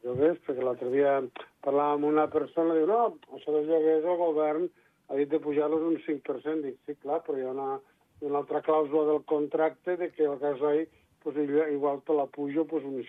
lloguers, 0.02 0.38
perquè 0.46 0.62
l'altre 0.62 0.90
dia 0.90 1.22
parlàvem 1.64 1.94
amb 1.94 2.04
una 2.04 2.26
persona, 2.28 2.74
diu, 2.74 2.86
no, 2.86 3.16
això 3.36 3.52
dels 3.52 3.68
lloguers 3.68 4.04
el 4.04 4.16
govern 4.16 4.68
ha 5.08 5.16
dit 5.16 5.28
de 5.28 5.40
pujar-los 5.40 5.82
un 5.82 5.98
5%. 6.06 6.62
Dic, 6.62 6.78
sí, 6.86 6.94
clar, 7.02 7.22
però 7.26 7.38
hi 7.38 7.46
ha 7.46 7.50
una, 7.50 7.80
una 8.20 8.38
altra 8.42 8.62
clàusula 8.62 9.06
del 9.12 9.22
contracte 9.24 9.96
de 9.96 10.10
que 10.10 10.24
el 10.24 10.38
gasoil 10.38 10.88
pues, 11.22 11.36
igual 11.36 12.02
te 12.06 12.14
la 12.14 12.26
pujo 12.26 12.64
pues, 12.66 12.84
un 12.84 13.00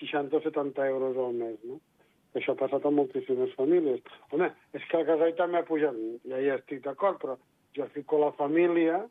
60 0.00 0.36
o 0.36 0.44
70 0.44 0.86
euros 0.88 1.16
al 1.16 1.34
mes, 1.38 1.58
no? 1.64 1.80
Això 2.34 2.54
ha 2.54 2.58
passat 2.58 2.86
a 2.86 2.90
moltíssimes 2.90 3.52
famílies. 3.54 4.02
Home, 4.34 4.48
és 4.74 4.86
que 4.90 4.98
el 4.98 5.06
gasoil 5.06 5.36
també 5.38 5.60
ha 5.60 5.68
pujat, 5.68 5.98
ja 6.30 6.40
hi 6.42 6.50
estic 6.56 6.82
d'acord, 6.86 7.20
però 7.22 7.36
jo 7.76 7.86
fico 7.94 8.18
la 8.18 8.32
família, 8.38 9.04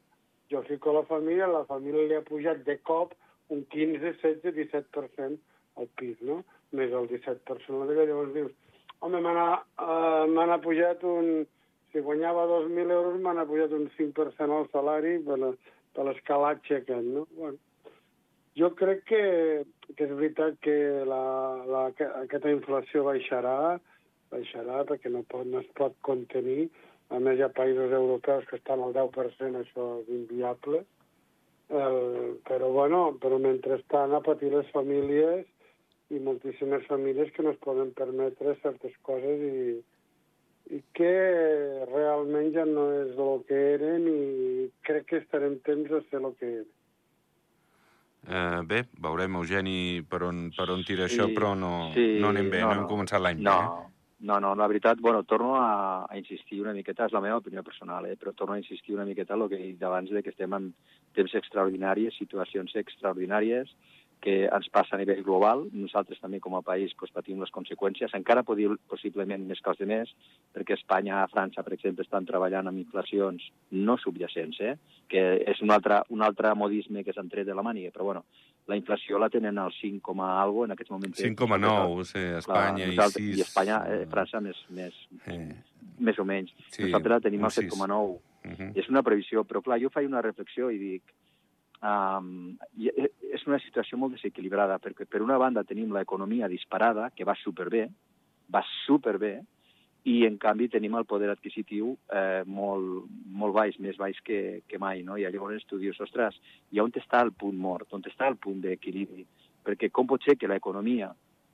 jo 0.51 0.61
fico 0.67 0.93
la 0.95 1.05
família, 1.07 1.47
la 1.47 1.63
família 1.69 2.07
li 2.09 2.17
ha 2.19 2.25
pujat 2.27 2.65
de 2.67 2.77
cop 2.83 3.15
un 3.53 3.63
15, 3.71 3.99
16, 4.03 4.43
17% 4.51 5.39
al 5.79 5.89
pis, 5.99 6.19
no? 6.21 6.41
Més 6.75 6.91
el 6.91 7.07
17% 7.11 7.79
la 7.79 7.87
de 7.89 8.07
llavors 8.09 8.33
dius, 8.35 8.53
home, 8.99 9.21
m'han 9.23 10.55
uh, 10.55 10.61
pujat 10.63 11.03
un... 11.07 11.45
Si 11.93 12.01
guanyava 12.01 12.47
2.000 12.49 12.89
euros, 12.89 13.19
m'han 13.21 13.37
pujat 13.45 13.73
un 13.77 13.83
5% 13.93 14.55
al 14.57 14.63
salari 14.71 15.19
per, 15.27 15.51
per 15.93 16.05
l'escalatge 16.07 16.79
aquest, 16.79 17.05
no? 17.05 17.27
Bueno, 17.37 17.59
jo 18.57 18.69
crec 18.77 19.03
que, 19.09 19.21
que 19.97 20.05
és 20.05 20.13
veritat 20.13 20.57
que 20.65 20.75
la, 21.09 21.23
la, 21.65 21.83
que 21.97 22.07
aquesta 22.21 22.51
inflació 22.53 23.05
baixarà, 23.07 23.77
baixarà 24.33 24.83
perquè 24.89 25.11
no, 25.13 25.23
pot, 25.29 25.47
no 25.49 25.61
es 25.63 25.69
pot 25.77 25.95
contenir. 26.05 26.67
A 27.13 27.19
més, 27.21 27.37
hi 27.37 27.45
ha 27.45 27.53
països 27.53 27.93
europeus 27.93 28.45
que 28.49 28.57
estan 28.57 28.81
al 28.81 28.93
10%, 28.95 29.63
això 29.63 29.87
és 30.01 30.11
inviable. 30.13 30.83
El, 31.73 31.97
però, 32.45 32.69
bueno, 32.75 33.01
però 33.21 33.39
mentrestant 33.41 34.13
a 34.13 34.21
patir 34.25 34.51
les 34.53 34.69
famílies 34.75 35.47
i 36.13 36.19
moltíssimes 36.21 36.85
famílies 36.85 37.31
que 37.33 37.45
no 37.45 37.53
es 37.53 37.59
poden 37.63 37.89
permetre 37.97 38.53
certes 38.61 38.93
coses 39.07 39.41
i, 39.47 39.77
i 40.77 40.81
que 40.97 41.13
realment 41.89 42.51
ja 42.53 42.67
no 42.69 42.85
és 42.99 43.17
el 43.17 43.41
que 43.49 43.61
eren 43.73 44.07
i 44.11 44.69
crec 44.85 45.09
que 45.09 45.21
estarem 45.23 45.57
temps 45.65 45.89
a 45.91 46.03
ser 46.11 46.21
el 46.21 46.35
que 46.37 46.51
eren. 46.59 46.71
Eh, 48.23 48.61
bé, 48.63 48.85
veurem, 49.03 49.35
Eugeni, 49.35 50.03
per 50.07 50.21
on, 50.23 50.45
per 50.55 50.69
on 50.71 50.83
tira 50.87 51.09
sí, 51.09 51.17
això, 51.17 51.27
però 51.35 51.53
no, 51.59 51.89
sí, 51.95 52.13
no 52.23 52.31
anem 52.31 52.49
bé, 52.53 52.61
no, 52.63 52.69
no 52.69 52.83
hem 52.83 52.85
començat 52.91 53.19
l'any 53.19 53.41
no, 53.43 53.55
bé. 53.57 53.65
Eh? 53.65 53.89
No, 54.23 54.37
no, 54.39 54.53
la 54.55 54.67
veritat, 54.71 55.01
bueno, 55.03 55.25
torno 55.27 55.57
a, 55.59 56.05
a 56.07 56.15
insistir 56.15 56.61
una 56.63 56.71
miqueta, 56.71 57.09
és 57.09 57.11
la 57.11 57.19
meva 57.19 57.41
opinió 57.41 57.59
personal, 57.67 58.07
eh, 58.07 58.15
però 58.15 58.31
torno 58.31 58.55
a 58.55 58.61
insistir 58.61 58.95
una 58.95 59.03
miqueta 59.03 59.35
en 59.35 59.43
el 59.43 59.49
que 59.51 59.59
he 59.59 59.71
dit 59.73 59.83
abans 59.83 60.13
de 60.15 60.23
que 60.23 60.31
estem 60.31 60.55
en 60.55 60.69
temps 61.17 61.35
extraordinaris, 61.35 62.15
situacions 62.21 62.71
extraordinàries, 62.79 63.75
que 64.23 64.45
ens 64.47 64.69
passa 64.71 64.95
a 64.95 64.99
nivell 65.01 65.19
global. 65.25 65.65
Nosaltres 65.75 66.21
també 66.23 66.39
com 66.43 66.55
a 66.55 66.63
país 66.63 66.93
pues, 66.99 67.11
patim 67.11 67.41
les 67.43 67.51
conseqüències. 67.51 68.13
Encara 68.15 68.45
possiblement 68.47 69.43
més 69.49 69.59
que 69.59 69.71
els 69.73 69.81
demés, 69.81 70.13
perquè 70.55 70.77
Espanya, 70.77 71.25
França, 71.33 71.65
per 71.65 71.75
exemple, 71.75 72.05
estan 72.07 72.27
treballant 72.29 72.71
amb 72.71 72.79
inflacions 72.79 73.49
no 73.75 73.97
subjacents, 73.99 74.61
eh? 74.63 74.77
que 75.11 75.23
és 75.51 75.59
un 75.65 75.75
altre, 75.75 75.99
un 76.15 76.23
altre 76.25 76.53
modisme 76.55 77.03
que 77.03 77.13
s'han 77.13 77.31
tret 77.31 77.49
de 77.49 77.57
la 77.57 77.65
màniga, 77.65 77.91
però 77.91 78.07
bueno, 78.07 78.23
la 78.71 78.77
inflació 78.79 79.19
la 79.19 79.27
tenen 79.29 79.59
al 79.59 79.73
5, 79.75 80.15
algo 80.23 80.63
en 80.63 80.71
aquests 80.71 80.93
moments. 80.93 81.19
5,9, 81.19 82.05
sí, 82.07 82.23
Espanya 82.39 82.87
clar, 82.93 83.09
i 83.09 83.17
6. 83.19 83.25
I 83.25 83.43
Espanya, 83.43 83.81
eh, 83.91 84.05
França 84.11 84.39
més, 84.39 84.61
més, 84.71 85.01
eh. 85.27 85.49
més 85.99 86.19
o 86.19 86.25
menys. 86.27 86.55
Sí, 86.69 86.85
Nosaltres 86.87 87.27
tenim 87.27 87.43
un 87.43 87.51
el 87.51 87.55
sis. 87.57 87.67
7,9. 87.67 88.15
Uh 88.43 88.55
-huh. 88.55 88.71
És 88.79 88.87
una 88.89 89.03
previsió, 89.03 89.43
però 89.43 89.61
clar, 89.61 89.81
jo 89.83 89.89
faig 89.89 90.07
una 90.07 90.21
reflexió 90.21 90.71
i 90.71 90.79
dic... 90.79 91.03
Um, 91.83 92.53
és 92.79 93.43
una 93.43 93.59
situació 93.59 93.97
molt 93.99 94.15
desequilibrada, 94.15 94.77
perquè 94.79 95.03
per 95.09 95.19
una 95.23 95.37
banda 95.41 95.65
tenim 95.67 95.91
l'economia 95.91 96.47
disparada, 96.47 97.09
que 97.11 97.27
va 97.27 97.35
superbé, 97.41 97.89
va 98.53 98.61
superbé, 98.85 99.39
i 100.03 100.23
en 100.27 100.37
canvi 100.39 100.67
tenim 100.67 100.95
el 100.99 101.05
poder 101.07 101.29
adquisitiu 101.31 101.93
eh, 102.11 102.43
molt, 102.43 103.07
molt 103.39 103.55
baix, 103.55 103.77
més 103.79 103.95
baix 103.99 104.19
que, 104.27 104.61
que 104.67 104.79
mai, 104.79 105.03
no? 105.07 105.15
I 105.15 105.23
llavors 105.23 105.63
tu 105.67 105.79
dius, 105.79 105.99
ostres, 106.03 106.35
i 106.71 106.81
on 106.83 106.91
està 106.99 107.21
el 107.23 107.31
punt 107.31 107.55
mort, 107.59 107.87
on 107.95 108.03
està 108.07 108.27
el 108.27 108.35
punt 108.35 108.59
d'equilibri? 108.63 109.23
Perquè 109.63 109.89
com 109.95 110.07
pot 110.07 110.23
ser 110.23 110.35
que 110.35 110.49
l'economia 110.51 111.13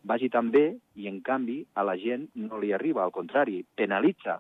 vagi 0.10 0.32
tan 0.34 0.50
bé 0.50 0.66
i, 0.96 1.06
en 1.12 1.22
canvi, 1.22 1.62
a 1.78 1.86
la 1.86 1.98
gent 2.02 2.26
no 2.42 2.58
li 2.58 2.74
arriba, 2.74 3.04
al 3.04 3.14
contrari, 3.14 3.62
penalitza 3.76 4.40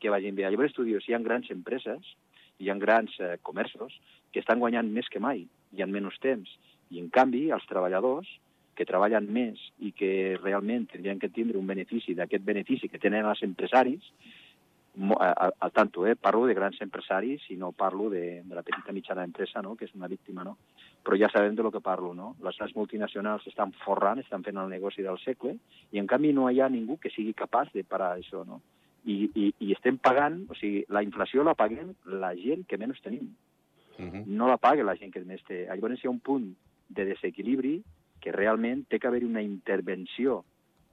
que 0.00 0.12
vagin 0.12 0.36
bé. 0.38 0.46
Llavors 0.46 0.76
tu 0.76 0.86
dius, 0.86 1.08
hi 1.08 1.16
ha 1.16 1.22
grans 1.22 1.50
empreses, 1.50 2.14
hi 2.60 2.70
ha 2.70 2.76
grans 2.78 3.16
eh, 3.20 3.38
comerços 3.42 3.96
que 4.30 4.42
estan 4.44 4.60
guanyant 4.60 4.90
més 4.92 5.08
que 5.08 5.22
mai 5.22 5.46
i 5.72 5.82
en 5.82 5.90
menys 5.92 6.20
temps. 6.20 6.52
I, 6.90 7.00
en 7.00 7.08
canvi, 7.14 7.48
els 7.54 7.66
treballadors 7.70 8.28
que 8.76 8.86
treballen 8.88 9.26
més 9.32 9.60
i 9.78 9.92
que 9.96 10.38
realment 10.40 10.86
tindrien 10.90 11.18
que 11.20 11.32
tindre 11.32 11.58
un 11.58 11.66
benefici 11.68 12.14
d'aquest 12.16 12.44
benefici 12.46 12.88
que 12.88 13.02
tenen 13.02 13.28
els 13.28 13.42
empresaris, 13.46 14.12
al 14.98 15.72
tanto, 15.72 16.06
eh? 16.06 16.16
parlo 16.16 16.46
de 16.46 16.54
grans 16.54 16.80
empresaris 16.82 17.44
i 17.50 17.56
no 17.56 17.70
parlo 17.72 18.08
de, 18.10 18.42
de 18.42 18.54
la 18.54 18.62
petita 18.62 18.92
mitjana 18.92 19.24
empresa, 19.24 19.62
no? 19.62 19.76
que 19.76 19.86
és 19.86 19.94
una 19.94 20.08
víctima, 20.10 20.42
no? 20.44 20.56
Però 21.06 21.16
ja 21.16 21.30
sabem 21.32 21.54
de 21.54 21.62
lo 21.62 21.70
que 21.70 21.80
parlo, 21.80 22.10
no? 22.12 22.34
Les 22.44 22.58
grans 22.58 22.74
multinacionals 22.76 23.46
estan 23.46 23.72
forrant, 23.84 24.18
estan 24.20 24.42
fent 24.44 24.58
el 24.60 24.68
negoci 24.68 25.06
del 25.06 25.16
segle, 25.22 25.54
i 25.94 26.02
en 26.02 26.10
canvi 26.10 26.34
no 26.36 26.50
hi 26.50 26.60
ha 26.60 26.68
ningú 26.68 26.98
que 27.00 27.12
sigui 27.14 27.32
capaç 27.38 27.70
de 27.72 27.84
parar 27.84 28.16
això, 28.18 28.42
no? 28.44 28.60
I, 29.04 29.30
i, 29.34 29.46
i 29.64 29.72
estem 29.72 29.96
pagant, 29.98 30.42
o 30.50 30.56
sigui, 30.58 30.84
la 30.92 31.02
inflació 31.02 31.44
la 31.46 31.56
paguem 31.56 31.94
la 32.20 32.34
gent 32.36 32.66
que 32.68 32.78
menys 32.78 33.00
tenim. 33.00 33.30
Uh 33.98 34.04
-huh. 34.04 34.24
No 34.26 34.48
la 34.48 34.56
paga 34.56 34.84
la 34.84 34.96
gent 34.96 35.12
que 35.12 35.24
més 35.24 35.42
té. 35.44 35.66
Llavors 35.66 36.02
hi 36.02 36.06
ha 36.06 36.10
un 36.10 36.20
punt 36.20 36.54
de 36.88 37.04
desequilibri 37.04 37.82
que 38.20 38.32
realment 38.32 38.84
té 38.88 38.98
que 38.98 39.06
haver 39.06 39.24
una 39.24 39.42
intervenció 39.42 40.44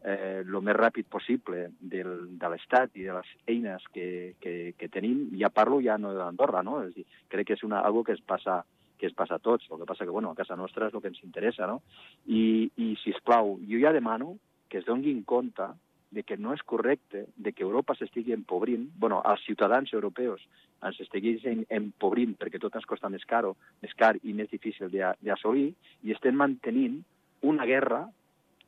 eh, 0.03 0.43
el 0.45 0.61
més 0.61 0.75
ràpid 0.75 1.05
possible 1.09 1.71
del, 1.79 2.39
de 2.39 2.49
l'Estat 2.49 2.95
i 2.95 3.03
de 3.03 3.13
les 3.13 3.27
eines 3.47 3.83
que, 3.93 4.35
que, 4.39 4.73
que 4.77 4.89
tenim. 4.89 5.29
Ja 5.39 5.49
parlo 5.49 5.81
ja 5.81 5.97
no 5.97 6.13
d'Andorra, 6.13 6.63
no? 6.63 6.81
És 6.83 6.93
dir, 6.95 7.05
crec 7.27 7.47
que 7.47 7.53
és 7.53 7.63
una, 7.63 7.81
algo 7.81 8.03
que 8.03 8.13
es 8.13 8.21
passa 8.21 8.63
que 8.97 9.05
es 9.05 9.13
passa 9.13 9.35
a 9.35 9.39
tots. 9.39 9.67
El 9.69 9.77
que 9.77 9.85
passa 9.85 10.05
que, 10.05 10.09
bueno, 10.09 10.31
a 10.31 10.35
casa 10.35 10.55
nostra 10.57 10.87
és 10.87 10.95
el 10.95 11.01
que 11.01 11.11
ens 11.11 11.21
interessa, 11.23 11.67
no? 11.69 11.83
I, 12.25 12.71
i 12.81 12.95
si 13.03 13.13
us 13.13 13.21
plau, 13.21 13.59
jo 13.69 13.81
ja 13.83 13.93
demano 13.93 14.37
que 14.69 14.79
es 14.79 14.87
donguin 14.87 15.21
compte 15.23 15.67
de 16.11 16.23
que 16.23 16.37
no 16.37 16.53
és 16.55 16.63
correcte 16.63 17.25
de 17.35 17.51
que 17.53 17.65
Europa 17.65 17.95
s'estigui 17.95 18.33
empobrint, 18.33 18.87
bueno, 18.99 19.19
els 19.27 19.43
ciutadans 19.45 19.91
europeus 19.93 20.43
ens 20.87 20.99
estiguin 21.03 21.65
empobrint 21.73 22.37
perquè 22.39 22.61
tot 22.61 22.75
ens 22.79 22.87
costa 22.87 23.09
més 23.09 23.25
caro, 23.27 23.55
més 23.83 23.93
car 23.97 24.15
i 24.23 24.33
més 24.33 24.49
difícil 24.51 24.91
d'assolir, 24.93 25.73
i 26.03 26.15
estem 26.15 26.37
mantenint 26.37 27.01
una 27.41 27.65
guerra 27.65 28.05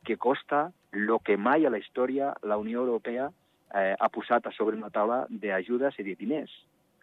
que 0.04 0.16
costa 0.16 0.70
el 0.92 1.10
que 1.24 1.36
mai 1.36 1.64
a 1.64 1.70
la 1.70 1.78
història 1.78 2.34
la 2.42 2.58
Unió 2.58 2.82
Europea 2.84 3.30
eh, 3.74 3.94
ha 3.98 4.08
posat 4.08 4.46
a 4.46 4.52
sobre 4.52 4.76
una 4.76 4.90
taula 4.90 5.24
d'ajudes 5.30 5.98
i 5.98 6.06
de 6.06 6.16
diners. 6.18 6.52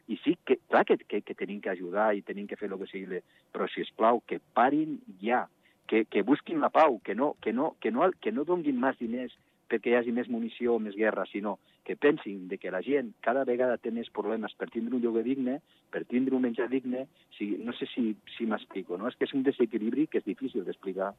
I 0.07 0.15
sí, 0.23 0.37
que, 0.45 0.59
clar 0.69 0.85
que, 0.87 0.97
que, 0.97 1.21
que 1.21 1.35
tenim 1.35 1.59
que 1.61 1.71
ajudar 1.71 2.13
i 2.15 2.23
tenim 2.23 2.47
que 2.47 2.55
fer 2.55 2.69
el 2.71 2.77
que 2.79 2.87
sigui, 2.91 3.21
però, 3.51 3.67
si 3.67 3.83
es 3.83 3.91
plau, 3.95 4.21
que 4.27 4.39
parin 4.55 4.99
ja, 5.23 5.45
que, 5.87 6.05
que 6.05 6.23
busquin 6.23 6.61
la 6.63 6.69
pau, 6.69 6.99
que 7.03 7.15
no, 7.15 7.33
que, 7.41 7.51
no, 7.53 7.73
que, 7.81 7.91
no, 7.91 8.11
que 8.21 8.31
no 8.31 8.45
donguin 8.47 8.79
més 8.79 8.99
diners 8.99 9.35
perquè 9.69 9.91
hi 9.91 9.97
hagi 9.99 10.13
més 10.15 10.29
munició 10.31 10.75
o 10.75 10.79
més 10.79 10.95
guerra, 10.95 11.25
sinó 11.31 11.57
que 11.87 11.95
pensin 11.95 12.47
de 12.51 12.57
que 12.57 12.71
la 12.71 12.81
gent 12.83 13.13
cada 13.23 13.45
vegada 13.47 13.77
té 13.77 13.91
més 13.91 14.09
problemes 14.11 14.53
per 14.57 14.69
tindre 14.73 14.95
un 14.95 15.03
lloguer 15.03 15.23
digne, 15.23 15.59
per 15.91 16.05
tindre 16.05 16.35
un 16.35 16.43
menjar 16.47 16.69
digne, 16.71 17.07
si, 17.37 17.53
no 17.63 17.73
sé 17.73 17.87
si, 17.93 18.15
si 18.37 18.45
m'explico, 18.45 18.97
no? 18.97 19.07
És 19.07 19.15
que 19.15 19.27
és 19.27 19.35
un 19.37 19.43
desequilibri 19.47 20.07
que 20.07 20.19
és 20.19 20.27
difícil 20.27 20.65
d'explicar. 20.67 21.13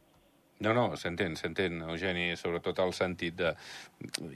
No, 0.59 0.73
no, 0.75 0.97
s'entén, 0.99 1.37
s'entén, 1.39 1.77
Eugeni, 1.87 2.33
sobretot 2.35 2.81
el 2.83 2.91
sentit 2.97 3.37
de... 3.39 3.53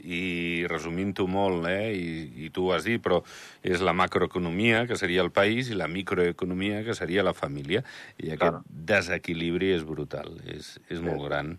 I 0.07 0.62
resumint-ho 0.71 1.26
molt, 1.26 1.66
eh, 1.66 1.90
i, 1.99 2.45
i 2.47 2.50
tu 2.54 2.69
ho 2.69 2.76
has 2.76 2.87
dit, 2.87 3.02
però 3.02 3.19
és 3.66 3.83
la 3.83 3.90
macroeconomia, 3.92 4.85
que 4.87 4.95
seria 5.00 5.25
el 5.26 5.33
país, 5.35 5.73
i 5.73 5.78
la 5.78 5.90
microeconomia, 5.90 6.85
que 6.87 6.95
seria 6.95 7.26
la 7.26 7.35
família. 7.35 7.83
I 8.23 8.31
aquest 8.37 8.38
Claro. 8.38 8.62
desequilibri 8.92 9.73
és 9.75 9.83
brutal, 9.83 10.38
és, 10.47 10.76
és 10.95 11.02
molt 11.02 11.26
gran. 11.26 11.57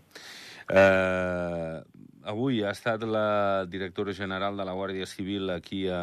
Eh, 0.72 1.82
avui 2.24 2.62
ha 2.64 2.72
estat 2.72 3.04
la 3.04 3.64
directora 3.70 4.14
general 4.16 4.56
de 4.56 4.64
la 4.64 4.74
Guàrdia 4.76 5.06
Civil 5.06 5.50
aquí 5.52 5.86
a, 5.88 6.02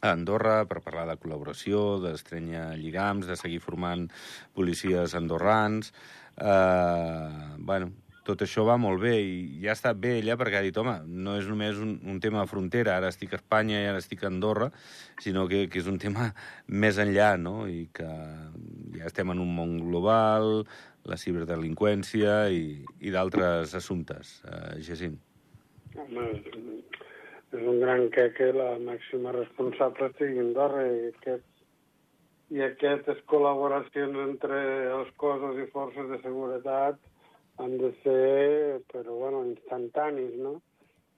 a 0.00 0.12
Andorra 0.12 0.62
per 0.68 0.82
parlar 0.84 1.06
de 1.10 1.18
col·laboració, 1.20 2.00
d'estrenya 2.02 2.72
lligams, 2.80 3.28
de 3.28 3.36
seguir 3.36 3.60
formant 3.60 4.08
policies 4.56 5.14
andorrans. 5.18 5.92
Eh, 6.36 7.56
bueno, 7.58 7.92
tot 8.26 8.42
això 8.44 8.62
va 8.66 8.76
molt 8.78 9.02
bé 9.02 9.16
i 9.18 9.38
ja 9.64 9.72
ha 9.72 9.76
estat 9.76 9.98
bé 9.98 10.16
ella 10.20 10.36
perquè 10.38 10.60
ha 10.60 10.64
dit, 10.64 10.76
home, 10.78 10.94
no 11.06 11.34
és 11.40 11.48
només 11.50 11.78
un, 11.82 11.96
un 12.06 12.20
tema 12.22 12.42
de 12.42 12.50
frontera, 12.50 12.96
ara 12.96 13.10
estic 13.10 13.34
a 13.34 13.40
Espanya 13.40 13.80
i 13.82 13.88
ara 13.90 13.98
estic 14.02 14.22
a 14.22 14.30
Andorra, 14.30 14.70
sinó 15.22 15.48
que, 15.50 15.64
que 15.70 15.82
és 15.82 15.90
un 15.90 15.98
tema 16.02 16.30
més 16.84 17.00
enllà, 17.02 17.34
no?, 17.40 17.66
i 17.66 17.88
que 17.94 18.08
ja 18.98 19.10
estem 19.10 19.34
en 19.34 19.42
un 19.42 19.50
món 19.56 19.74
global, 19.82 20.62
la 21.08 21.18
ciberdelinqüència 21.18 22.34
i, 22.54 22.64
i 23.02 23.12
d'altres 23.14 23.74
assumptes. 23.78 24.38
Uh, 24.46 24.78
Jacint. 24.86 25.16
Home, 25.98 26.28
és 27.52 27.64
un 27.68 27.80
gran 27.82 28.06
que 28.14 28.28
que 28.36 28.52
la 28.56 28.76
màxima 28.80 29.34
responsable 29.36 30.08
estigui 30.08 30.40
a 30.40 30.44
Andorra 30.46 30.84
i, 30.88 31.08
aquest, 31.10 31.48
i 32.54 32.62
aquestes 32.64 33.20
col·laboracions 33.32 34.20
entre 34.26 34.60
els 34.96 35.10
cossos 35.20 35.58
i 35.60 35.68
forces 35.74 36.08
de 36.12 36.20
seguretat 36.22 37.00
han 37.60 37.76
de 37.78 37.92
ser, 38.02 38.80
però 38.92 39.18
bueno, 39.18 39.42
instantanis, 39.50 40.32
no? 40.40 40.54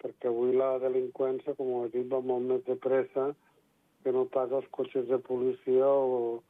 Perquè 0.03 0.29
avui 0.29 0.57
la 0.59 0.75
delinqüència, 0.83 1.55
com 1.59 1.71
ho 1.71 1.85
he 1.85 1.93
dit, 1.93 2.09
va 2.11 2.21
molt 2.21 2.49
més 2.51 2.65
de 2.67 2.77
pressa 2.83 3.31
que 4.05 4.13
no 4.13 4.27
pas 4.33 4.51
els 4.53 4.67
cotxes 4.75 5.07
de 5.09 5.21
policia 5.29 5.87
o, 5.87 6.43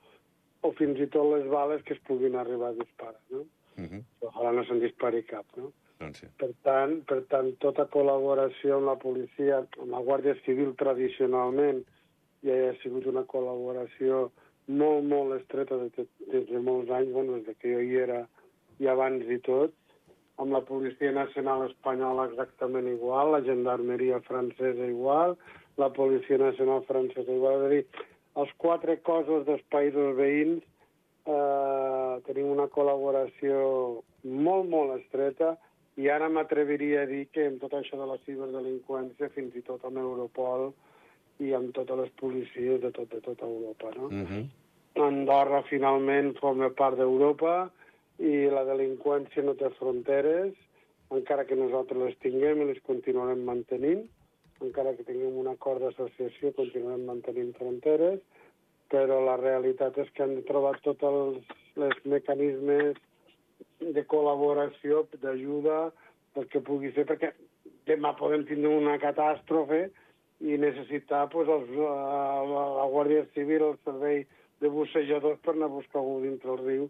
o 0.65 0.73
fins 0.79 1.01
i 1.01 1.09
tot 1.13 1.29
les 1.31 1.47
bales 1.53 1.83
que 1.85 1.95
es 1.97 2.03
puguin 2.09 2.37
arribar 2.41 2.73
a 2.73 2.79
disparar, 2.81 3.21
no? 3.31 3.45
Uh 3.77 3.89
-huh. 3.89 4.03
Ojalà 4.29 4.53
no 4.55 4.65
se'n 4.65 4.81
dispari 4.81 5.23
cap, 5.23 5.47
no? 5.57 5.73
Doncs 6.01 6.21
sí. 6.21 6.27
Per 6.39 6.51
tant, 6.63 6.95
per 7.11 7.21
tant, 7.33 7.51
tota 7.59 7.85
col·laboració 7.97 8.79
amb 8.79 8.87
la 8.87 8.97
policia, 8.97 9.59
amb 9.83 9.91
la 9.91 10.01
Guàrdia 10.07 10.35
Civil 10.45 10.75
tradicionalment, 10.83 11.85
ja 12.47 12.55
ha 12.69 12.75
sigut 12.83 13.07
una 13.07 13.25
col·laboració 13.35 14.31
molt, 14.67 15.05
molt 15.05 15.41
estreta 15.41 15.77
des 15.77 15.93
de, 15.97 16.07
des 16.33 16.47
de 16.51 16.61
molts 16.61 16.91
anys, 16.91 17.13
bueno, 17.13 17.37
des 17.39 17.47
de 17.47 17.55
que 17.55 17.73
jo 17.75 17.81
hi 17.81 17.97
era 17.97 18.27
i 18.79 18.87
abans 18.87 19.25
i 19.31 19.39
tot, 19.39 19.73
amb 20.43 20.53
la 20.53 20.61
Policia 20.67 21.13
Nacional 21.13 21.69
Espanyola 21.69 22.27
exactament 22.31 22.89
igual, 22.91 23.33
la 23.33 23.43
Gendarmeria 23.43 24.21
Francesa 24.21 24.87
igual, 24.87 25.37
la 25.77 25.93
Policia 25.93 26.39
Nacional 26.39 26.83
Francesa 26.89 27.31
igual, 27.33 27.61
és 27.61 27.67
a 27.67 27.69
dir, 27.75 28.09
els 28.41 28.51
quatre 28.59 28.97
cossos 29.07 29.45
dels 29.47 29.63
països 29.71 30.17
veïns 30.19 30.63
eh, 30.63 32.15
tenim 32.27 32.51
una 32.55 32.67
col·laboració 32.73 33.61
molt, 34.25 34.69
molt 34.71 34.97
estreta 34.99 35.55
i 36.01 36.09
ara 36.11 36.29
m'atreviria 36.29 37.05
a 37.05 37.11
dir 37.11 37.27
que 37.31 37.47
amb 37.47 37.63
tot 37.63 37.77
això 37.79 37.99
de 38.01 38.09
la 38.11 38.19
ciberdelinqüència, 38.25 39.31
fins 39.37 39.55
i 39.55 39.63
tot 39.63 39.85
amb 39.87 40.01
Europol 40.03 40.73
i 41.45 41.55
amb 41.55 41.71
totes 41.77 42.01
les 42.01 42.11
policies 42.19 42.81
de, 42.83 42.91
tot, 42.95 43.09
de 43.11 43.21
tota 43.23 43.47
Europa, 43.47 43.93
no? 43.97 44.11
Uh 44.11 44.27
-huh. 44.27 44.45
Andorra 45.07 45.63
finalment 45.71 46.35
forma 46.39 46.71
part 46.71 46.97
d'Europa 46.99 47.71
i 48.19 48.47
la 48.51 48.65
delinqüència 48.65 49.43
no 49.43 49.55
té 49.55 49.71
fronteres, 49.79 50.55
encara 51.11 51.45
que 51.45 51.57
nosaltres 51.57 51.99
les 51.99 52.19
tinguem 52.19 52.63
i 52.63 52.65
les 52.65 52.83
continuarem 52.83 53.43
mantenint, 53.45 54.07
encara 54.63 54.95
que 54.97 55.07
tinguem 55.07 55.39
un 55.41 55.49
acord 55.51 55.83
d'associació 55.83 56.53
continuarem 56.57 57.05
mantenint 57.09 57.53
fronteres, 57.59 58.21
però 58.93 59.19
la 59.25 59.37
realitat 59.41 59.99
és 59.99 60.11
que 60.15 60.23
han 60.23 60.37
de 60.37 60.45
trobar 60.47 60.77
tots 60.85 61.03
els, 61.09 61.51
els 61.77 62.05
mecanismes 62.07 63.01
de 63.81 64.05
col·laboració, 64.11 65.05
d'ajuda, 65.23 65.91
pel 66.35 66.49
que 66.53 66.63
pugui 66.67 66.93
ser, 66.95 67.07
perquè 67.09 67.33
demà 67.89 68.15
podem 68.19 68.45
tindre 68.49 68.73
una 68.77 68.97
catàstrofe 69.03 69.89
i 70.45 70.59
necessitar 70.61 71.27
pues, 71.33 71.49
els, 71.49 71.71
la, 71.79 72.65
la 72.79 72.87
Guàrdia 72.91 73.25
Civil, 73.35 73.71
el 73.71 73.79
servei 73.85 74.25
de 74.61 74.71
bussejadors 74.71 75.41
per 75.45 75.55
anar 75.55 75.71
a 75.71 75.77
buscar 75.77 76.01
algú 76.01 76.21
dintre 76.25 76.55
el 76.55 76.63
riu 76.63 76.87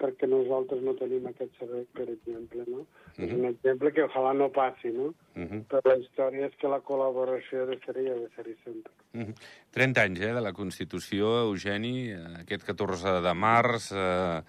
perquè 0.00 0.28
nosaltres 0.30 0.80
no 0.86 0.94
tenim 0.98 1.26
aquest 1.28 1.52
servei, 1.60 1.84
per 1.96 2.06
exemple, 2.08 2.64
no? 2.66 2.80
Uh 2.80 2.86
-huh. 3.16 3.24
És 3.26 3.32
un 3.36 3.44
exemple 3.44 3.92
que 3.92 4.04
ojalà 4.06 4.32
no 4.36 4.48
passi, 4.50 4.88
no? 4.88 5.14
Uh 5.36 5.46
-huh. 5.46 5.62
Però 5.68 5.80
la 5.84 5.98
història 5.98 6.46
és 6.46 6.56
que 6.56 6.68
la 6.68 6.80
col·laboració 6.80 7.66
de 7.66 7.78
ser 7.84 7.96
i 8.02 8.08
ha 8.08 8.14
de 8.14 8.28
ser-hi 8.36 8.56
sempre. 8.64 8.92
Uh 9.14 9.20
-huh. 9.20 9.34
30 9.70 10.02
anys, 10.02 10.20
eh, 10.20 10.34
de 10.34 10.40
la 10.40 10.52
Constitució, 10.52 11.42
Eugeni, 11.42 12.10
eh, 12.10 12.18
aquest 12.40 12.64
14 12.64 13.20
de 13.20 13.34
març, 13.34 13.92
eh, 13.92 14.42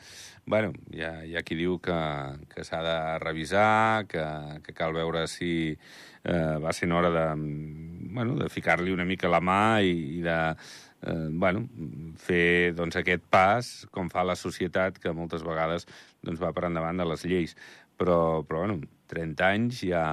bueno, 0.46 0.74
hi 0.92 1.02
ha, 1.02 1.26
hi 1.26 1.36
ha 1.36 1.44
qui 1.44 1.56
diu 1.56 1.80
que, 1.80 2.00
que 2.54 2.64
s'ha 2.64 2.82
de 2.82 3.20
revisar, 3.20 4.08
que, 4.08 4.26
que 4.64 4.74
cal 4.74 4.94
veure 4.94 5.28
si 5.28 5.78
eh, 6.24 6.58
va 6.64 6.72
ser 6.74 6.92
hora 6.92 7.10
de 7.10 7.36
bueno, 8.12 8.36
de 8.36 8.50
ficar-li 8.50 8.92
una 8.92 9.06
mica 9.06 9.30
la 9.30 9.40
mà 9.40 9.82
i, 9.82 10.18
i 10.18 10.22
de 10.22 10.38
eh, 11.02 11.30
bueno, 11.32 11.66
fer 12.22 12.74
doncs, 12.78 12.98
aquest 13.00 13.24
pas 13.34 13.72
com 13.92 14.10
fa 14.14 14.26
la 14.28 14.38
societat 14.40 15.00
que 15.02 15.14
moltes 15.18 15.46
vegades 15.48 15.88
doncs, 16.22 16.42
va 16.42 16.54
per 16.54 16.68
endavant 16.70 17.02
de 17.02 17.08
les 17.12 17.26
lleis. 17.26 17.56
Però, 17.98 18.42
però 18.48 18.66
bueno, 18.66 18.82
30 19.14 19.54
anys 19.54 19.86
ja... 19.86 20.04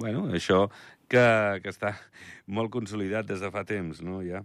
Bueno, 0.00 0.28
això 0.32 0.68
que, 1.10 1.22
que 1.60 1.72
està 1.72 1.96
molt 2.46 2.70
consolidat 2.72 3.26
des 3.28 3.42
de 3.42 3.50
fa 3.52 3.64
temps, 3.66 4.00
no? 4.06 4.20
Ja. 4.24 4.44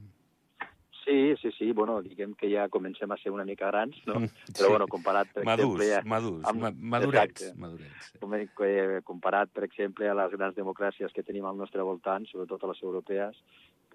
Sí, 1.06 1.36
sí, 1.38 1.51
sí, 1.54 1.72
bueno, 1.72 2.00
diguem 2.01 2.32
que 2.34 2.50
ja 2.50 2.65
comencem 2.74 3.12
a 3.13 3.18
ser 3.22 3.30
una 3.30 3.46
mica 3.46 3.68
grans, 3.70 4.00
no? 4.08 4.24
Mm, 4.24 4.30
sí. 4.48 4.56
Però, 4.58 4.72
bueno, 4.74 4.88
comparat, 4.89 5.30
per 5.36 5.44
madurs, 5.46 5.84
exemple... 5.84 6.10
Madurs, 6.10 6.48
amb... 6.50 6.80
madurets, 6.96 7.51
madurets. 7.62 8.08
Com, 8.24 8.34
eh, 8.34 9.01
comparat, 9.06 9.51
per 9.54 9.68
exemple, 9.68 10.10
a 10.10 10.18
les 10.18 10.34
grans 10.34 10.58
democràcies 10.58 11.13
que 11.13 11.24
tenim 11.27 11.46
al 11.46 11.62
nostre 11.62 11.86
voltant, 11.86 12.25
sobretot 12.32 12.65
a 12.65 12.72
les 12.72 12.82
europees, 12.82 13.38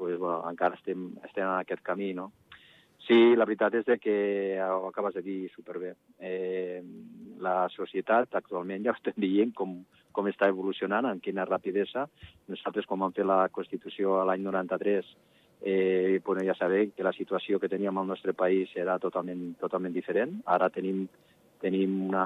pues, 0.00 0.18
bueno, 0.18 0.40
encara 0.48 0.78
estem, 0.80 1.10
estem 1.28 1.44
en 1.44 1.58
aquest 1.58 1.82
camí, 1.84 2.14
no? 2.16 2.30
Sí, 3.04 3.18
la 3.36 3.44
veritat 3.44 3.74
és 3.76 3.98
que 4.00 4.14
ho 4.64 4.86
acabes 4.88 5.18
de 5.18 5.22
dir 5.26 5.50
superbé. 5.52 5.90
Eh, 6.16 6.80
la 7.44 7.68
societat 7.68 8.32
actualment 8.40 8.86
ja 8.86 8.94
ho 8.94 8.96
estem 8.96 9.18
dient 9.20 9.52
com, 9.56 9.74
com 10.16 10.30
està 10.30 10.48
evolucionant, 10.48 11.10
en 11.10 11.20
quina 11.20 11.44
rapidesa. 11.44 12.06
Nosaltres, 12.48 12.88
quan 12.88 13.04
vam 13.04 13.12
fer 13.12 13.28
la 13.28 13.42
Constitució 13.52 14.22
l'any 14.24 14.40
93, 14.48 15.12
eh, 15.60 16.20
bueno, 16.24 16.46
ja 16.48 16.56
sabem 16.56 16.96
que 16.96 17.04
la 17.04 17.12
situació 17.12 17.60
que 17.60 17.68
teníem 17.68 18.00
al 18.00 18.08
nostre 18.08 18.32
país 18.32 18.72
era 18.74 18.96
totalment, 18.98 19.52
totalment 19.60 19.92
diferent. 19.92 20.38
Ara 20.48 20.70
tenim, 20.72 21.04
tenim 21.60 22.00
una, 22.08 22.24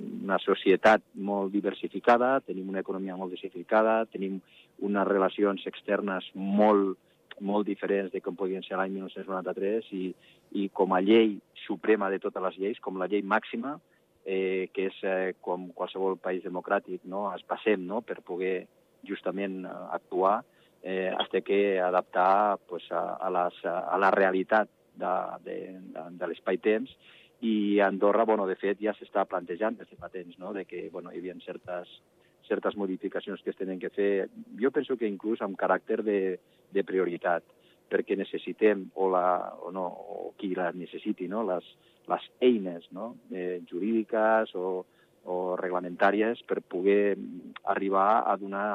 una 0.00 0.40
societat 0.40 1.04
molt 1.28 1.52
diversificada, 1.52 2.38
tenim 2.40 2.72
una 2.72 2.80
economia 2.80 3.16
molt 3.20 3.34
diversificada, 3.34 4.04
tenim 4.08 4.40
unes 4.82 5.08
relacions 5.08 5.64
externes 5.70 6.28
molt, 6.34 6.98
molt 7.40 7.66
diferents 7.66 8.12
de 8.12 8.20
com 8.20 8.36
podien 8.38 8.64
ser 8.66 8.76
l'any 8.78 8.96
1993 8.98 9.88
i, 9.96 10.04
i 10.58 10.68
com 10.74 10.92
a 10.92 11.00
llei 11.04 11.36
suprema 11.66 12.10
de 12.10 12.20
totes 12.22 12.42
les 12.48 12.58
lleis, 12.58 12.82
com 12.82 12.98
la 13.00 13.08
llei 13.10 13.22
màxima, 13.22 13.78
eh, 14.24 14.68
que 14.74 14.88
és 14.90 14.98
eh, 15.06 15.34
com 15.40 15.70
qualsevol 15.76 16.18
país 16.22 16.44
democràtic, 16.46 17.02
no? 17.10 17.28
es 17.34 17.42
passem 17.46 17.86
no? 17.86 18.02
per 18.06 18.20
poder 18.26 18.66
justament 19.08 19.62
eh, 19.64 19.78
actuar, 19.96 20.42
eh, 20.82 21.10
has 21.14 21.30
de 21.30 21.42
que 21.46 21.80
adaptar 21.80 22.58
pues, 22.68 22.86
a, 22.90 23.16
a, 23.22 23.30
les, 23.30 23.58
a 23.66 23.98
la 23.98 24.10
realitat 24.14 24.70
de, 24.98 25.12
de, 25.46 25.58
de, 25.94 26.06
de 26.18 26.30
l'espai-temps 26.30 26.94
i 27.42 27.80
Andorra, 27.80 28.24
bueno, 28.24 28.46
de 28.46 28.54
fet, 28.54 28.78
ja 28.82 28.94
s'està 28.94 29.24
plantejant 29.26 29.74
des 29.78 29.88
de 29.90 29.98
fa 29.98 30.10
temps, 30.12 30.36
no?, 30.38 30.52
de 30.54 30.62
que, 30.64 30.88
bueno, 30.94 31.10
hi 31.10 31.18
havia 31.18 31.34
certes, 31.42 31.90
certes 32.48 32.76
modificacions 32.76 33.42
que 33.42 33.50
es 33.50 33.58
tenen 33.58 33.80
que 33.80 33.90
fer, 33.90 34.28
jo 34.60 34.70
penso 34.70 34.96
que 34.96 35.08
inclús 35.08 35.42
amb 35.42 35.58
caràcter 35.58 36.02
de, 36.06 36.20
de 36.72 36.84
prioritat, 36.84 37.44
perquè 37.92 38.16
necessitem, 38.16 38.86
o, 38.94 39.08
la, 39.12 39.26
o, 39.60 39.70
no, 39.74 39.84
o 39.86 40.32
qui 40.40 40.54
la 40.56 40.70
necessiti, 40.72 41.28
no? 41.28 41.44
les, 41.48 41.66
les 42.08 42.28
eines 42.40 42.88
no? 42.96 43.12
eh, 43.30 43.60
jurídiques 43.68 44.54
o, 44.56 44.84
o 45.28 45.36
reglamentàries 45.60 46.42
per 46.48 46.62
poder 46.62 47.16
arribar 47.74 48.24
a 48.26 48.36
donar 48.40 48.66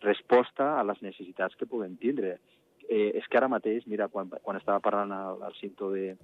resposta 0.00 0.78
a 0.78 0.84
les 0.88 1.02
necessitats 1.04 1.56
que 1.56 1.68
puguem 1.68 1.98
tindre. 2.00 2.38
Eh, 2.90 3.12
és 3.20 3.26
que 3.30 3.38
ara 3.38 3.50
mateix, 3.52 3.84
mira, 3.86 4.08
quan, 4.10 4.32
quan 4.42 4.58
estava 4.58 4.82
parlant 4.82 5.12
al, 5.14 5.42
al 5.46 5.54
cinto 5.60 5.92
de 5.92 6.16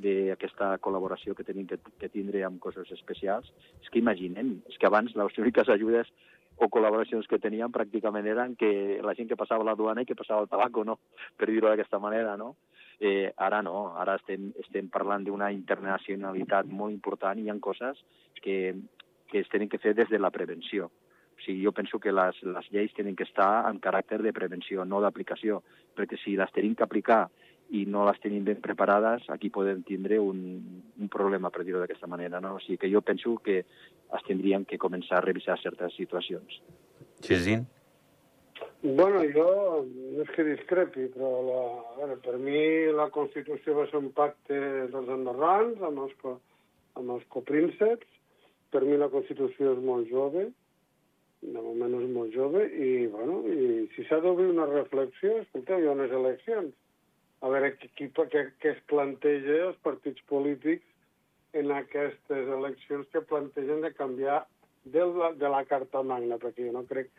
d'aquesta 0.00 0.76
col·laboració 0.84 1.34
que 1.36 1.44
tenim 1.44 1.66
que, 1.68 1.78
que 2.00 2.08
tindre 2.08 2.44
amb 2.46 2.60
coses 2.62 2.90
especials, 2.94 3.52
és 3.82 3.90
que 3.90 4.00
imaginem, 4.00 4.56
és 4.70 4.78
que 4.78 4.88
abans 4.88 5.14
les 5.16 5.38
úniques 5.38 5.68
ajudes 5.68 6.10
o 6.56 6.68
col·laboracions 6.68 7.26
que 7.28 7.40
teníem 7.42 7.72
pràcticament 7.72 8.26
eren 8.28 8.56
que 8.56 9.00
la 9.04 9.14
gent 9.18 9.28
que 9.30 9.38
passava 9.38 9.66
la 9.66 9.76
duana 9.78 10.02
i 10.02 10.08
que 10.08 10.18
passava 10.18 10.44
el 10.44 10.50
tabaco, 10.50 10.84
no? 10.84 10.98
per 11.36 11.48
dir-ho 11.50 11.68
d'aquesta 11.68 11.98
manera, 11.98 12.36
no? 12.36 12.54
Eh, 13.02 13.32
ara 13.36 13.62
no, 13.66 13.96
ara 13.98 14.14
estem, 14.20 14.52
estem 14.62 14.88
parlant 14.92 15.24
d'una 15.26 15.50
internacionalitat 15.50 16.68
molt 16.70 16.92
important 16.94 17.38
i 17.40 17.48
hi 17.48 17.50
ha 17.50 17.56
coses 17.58 17.98
que, 18.42 18.74
que 19.26 19.40
es 19.40 19.48
tenen 19.50 19.68
que 19.72 19.80
fer 19.82 19.94
des 19.98 20.12
de 20.12 20.20
la 20.20 20.30
prevenció. 20.30 20.86
O 21.34 21.42
sigui, 21.42 21.64
jo 21.64 21.72
penso 21.74 21.98
que 21.98 22.12
les, 22.14 22.38
les 22.46 22.68
lleis 22.70 22.94
tenen 22.94 23.16
que 23.18 23.26
estar 23.26 23.64
en 23.66 23.80
caràcter 23.82 24.20
de 24.22 24.32
prevenció, 24.36 24.84
no 24.84 25.00
d'aplicació, 25.02 25.62
perquè 25.96 26.20
si 26.22 26.36
les 26.38 26.52
tenim 26.54 26.76
que 26.78 26.86
aplicar 26.86 27.24
i 27.72 27.86
no 27.88 28.04
les 28.04 28.18
tenim 28.20 28.44
ben 28.44 28.60
preparades, 28.60 29.24
aquí 29.32 29.48
podem 29.52 29.80
tindre 29.88 30.18
un, 30.20 30.40
un 31.00 31.08
problema, 31.12 31.50
per 31.50 31.64
dir-ho 31.64 31.80
d'aquesta 31.80 32.10
manera. 32.10 32.40
No? 32.44 32.56
O 32.58 32.60
sigui 32.60 32.78
que 32.82 32.90
jo 32.92 33.00
penso 33.00 33.38
que 33.44 33.62
es 33.62 34.26
tindrien 34.26 34.66
que 34.68 34.80
començar 34.80 35.18
a 35.18 35.24
revisar 35.24 35.56
certes 35.62 35.96
situacions. 35.96 36.58
Xesin? 37.24 37.64
Bueno, 38.82 39.22
jo 39.30 39.46
no 39.86 40.24
és 40.24 40.30
que 40.34 40.44
discrepi, 40.44 41.06
però 41.14 41.30
la, 41.46 41.60
veure, 41.96 42.16
per 42.24 42.34
mi 42.42 42.60
la 42.92 43.08
Constitució 43.14 43.76
va 43.78 43.86
ser 43.88 44.00
un 44.02 44.10
pacte 44.16 44.58
dels 44.92 45.12
andorrans 45.16 45.80
amb 45.86 46.02
els, 46.04 46.26
amb 46.98 47.14
els 47.16 47.24
coprínceps. 47.32 48.08
Per 48.74 48.82
mi 48.84 48.98
la 48.98 49.10
Constitució 49.12 49.76
és 49.76 49.80
molt 49.86 50.10
jove, 50.10 50.48
de 51.42 51.60
moment 51.60 51.96
és 51.98 52.08
molt 52.10 52.34
jove, 52.34 52.66
i, 52.68 53.06
bueno, 53.12 53.40
i 53.48 53.86
si 53.94 54.04
s'ha 54.08 54.20
d'obrir 54.22 54.50
una 54.52 54.68
reflexió, 54.68 55.38
escolteu, 55.40 55.80
hi 55.80 55.88
ha 55.88 55.96
unes 55.96 56.14
eleccions. 56.20 56.74
A 57.42 57.50
veure 57.50 57.72
qui, 57.76 58.08
què, 58.08 58.42
què 58.62 58.70
es 58.70 58.80
planteja 58.90 59.58
els 59.68 59.78
partits 59.82 60.22
polítics 60.30 60.86
en 61.58 61.72
aquestes 61.74 62.50
eleccions 62.58 63.08
que 63.12 63.24
plantegen 63.28 63.82
de 63.82 63.92
canviar 63.94 64.44
de 64.84 65.04
la, 65.06 65.32
de 65.38 65.48
la 65.50 65.64
Carta 65.68 66.02
Magna, 66.02 66.38
perquè 66.42 66.66
jo 66.68 66.74
no 66.76 66.84
crec 66.88 67.10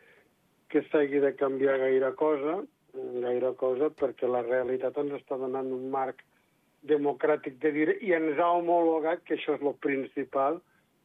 que 0.72 0.82
s'hagi 0.88 1.20
de 1.22 1.34
canviar 1.38 1.76
gaire 1.82 2.10
cosa, 2.18 2.62
gaire 2.94 3.52
cosa, 3.60 3.90
perquè 4.00 4.28
la 4.30 4.42
realitat 4.46 4.96
ens 5.02 5.18
està 5.20 5.38
donant 5.40 5.70
un 5.72 5.90
marc 5.92 6.24
democràtic 6.88 7.60
de 7.62 7.72
dir 7.76 7.88
i 8.04 8.12
ens 8.16 8.40
ha 8.40 8.50
homologat 8.58 9.22
que 9.24 9.36
això 9.36 9.56
és 9.56 9.62
el 9.64 9.76
principal, 9.86 10.60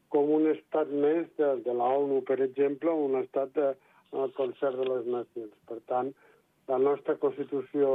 com 0.09 0.31
un 0.33 0.47
estat 0.51 0.89
més 0.89 1.27
de, 1.37 1.53
de 1.65 1.75
la 1.75 1.91
ONU, 1.99 2.23
per 2.25 2.39
exemple, 2.41 2.91
un 2.91 3.19
estat 3.21 3.53
de, 3.55 3.69
el 4.17 4.33
concert 4.37 4.79
de 4.79 4.87
les 4.89 5.05
nacions. 5.05 5.53
Per 5.69 5.77
tant, 5.91 6.09
la 6.69 6.79
nostra 6.81 7.15
Constitució, 7.21 7.91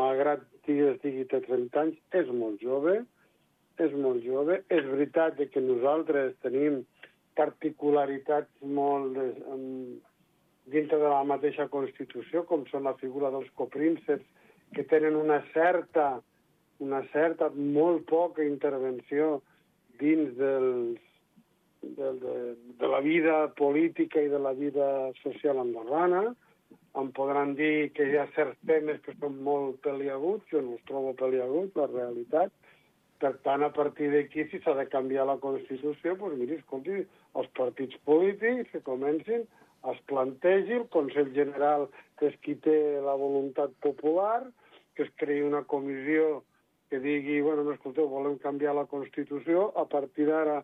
malgrat 0.00 0.44
digues 0.68 1.00
digui 1.02 1.24
té 1.30 1.40
30 1.46 1.80
anys, 1.82 1.98
és 2.20 2.28
molt 2.30 2.62
jove, 2.62 3.00
és 3.82 3.94
molt 3.96 4.22
jove. 4.26 4.60
És 4.68 4.84
veritat 4.86 5.40
que 5.52 5.64
nosaltres 5.64 6.36
tenim 6.44 6.82
particularitats 7.38 8.50
molt 8.62 9.14
des, 9.16 9.34
um, 9.50 9.98
dintre 10.72 10.98
de 11.00 11.10
la 11.10 11.24
mateixa 11.24 11.68
Constitució, 11.72 12.44
com 12.48 12.66
són 12.70 12.88
la 12.88 12.96
figura 13.00 13.30
dels 13.34 13.50
coprínceps, 13.58 14.26
que 14.74 14.84
tenen 14.84 15.16
una 15.16 15.40
certa, 15.54 16.18
una 16.84 17.02
certa, 17.12 17.48
molt 17.56 18.04
poca 18.10 18.44
intervenció 18.44 19.38
dins 19.98 20.34
dels 20.38 21.04
de, 21.80 22.12
de, 22.20 22.34
de 22.78 22.88
la 22.90 23.00
vida 23.00 23.48
política 23.54 24.20
i 24.20 24.28
de 24.28 24.38
la 24.38 24.52
vida 24.52 25.10
social 25.22 25.60
andorrana. 25.62 26.34
Em 27.00 27.12
podran 27.16 27.54
dir 27.58 27.90
que 27.96 28.06
hi 28.08 28.16
ha 28.18 28.26
certs 28.34 28.58
temes 28.68 28.98
que 29.04 29.14
són 29.18 29.36
molt 29.46 29.78
peliaguts, 29.84 30.48
jo 30.52 30.62
no 30.64 30.74
els 30.76 30.88
trobo 30.88 31.12
peliaguts, 31.20 31.76
la 31.78 31.86
realitat. 31.92 32.52
Per 33.22 33.32
tant, 33.46 33.64
a 33.66 33.70
partir 33.74 34.10
d'aquí, 34.12 34.44
si 34.50 34.60
s'ha 34.62 34.74
de 34.78 34.86
canviar 34.90 35.26
la 35.26 35.38
Constitució, 35.42 36.14
doncs 36.18 36.38
miri, 36.38 36.58
escolti, 36.58 37.00
els 37.38 37.48
partits 37.58 37.98
polítics 38.08 38.70
que 38.74 38.82
comencin, 38.86 39.46
es 39.92 40.00
plantegi, 40.10 40.74
el 40.78 40.86
Consell 40.94 41.30
General 41.34 41.86
és 42.26 42.34
qui 42.42 42.56
té 42.66 42.78
la 43.04 43.14
voluntat 43.18 43.74
popular, 43.84 44.42
que 44.94 45.06
es 45.06 45.12
creï 45.22 45.44
una 45.46 45.62
comissió 45.70 46.42
que 46.90 46.98
digui, 46.98 47.40
bueno, 47.44 47.62
no, 47.64 47.76
escolteu, 47.76 48.08
volem 48.10 48.38
canviar 48.42 48.74
la 48.74 48.88
Constitució, 48.90 49.68
a 49.78 49.84
partir 49.86 50.26
d'ara 50.26 50.62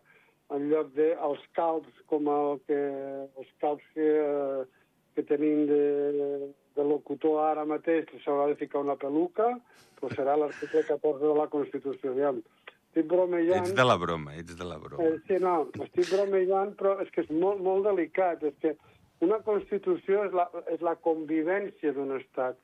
en 0.53 0.67
lloc 0.69 0.91
dels 0.97 1.41
calps 1.57 2.01
com 2.11 2.27
el 2.29 2.59
que, 2.67 2.79
els 3.39 3.51
calps 3.63 3.85
que, 3.93 3.94
que 3.94 3.94
tenim 5.29 5.65
de, 5.69 5.79
de 6.77 6.85
locutor 6.87 7.41
ara 7.45 7.65
mateix, 7.69 8.05
que 8.09 8.19
s'haurà 8.23 8.49
de 8.51 8.59
ficar 8.59 8.83
una 8.83 8.97
peluca, 8.99 9.51
doncs 10.01 10.17
serà 10.17 10.35
l'article 10.39 10.83
14 10.87 11.23
de 11.25 11.37
la 11.37 11.47
Constitució. 11.53 12.11
Aviam, 12.13 12.41
estic 12.89 13.07
bromejant... 13.11 13.69
Ets 13.69 13.77
de 13.79 13.87
la 13.87 13.97
broma, 14.01 14.35
ets 14.41 14.59
de 14.59 14.67
la 14.67 14.77
broma. 14.81 15.07
Eh, 15.07 15.17
sí, 15.29 15.39
no, 15.43 15.55
estic 15.87 16.11
bromejant, 16.11 16.75
però 16.79 16.97
és 17.03 17.09
que 17.15 17.25
és 17.25 17.33
molt, 17.33 17.63
molt 17.65 17.87
delicat. 17.89 18.45
És 18.45 18.55
que 18.61 18.75
una 19.25 19.41
Constitució 19.47 20.27
és 20.27 20.35
la, 20.35 20.49
és 20.73 20.85
la 20.85 20.95
convivència 21.07 21.95
d'un 21.95 22.15
estat. 22.19 22.59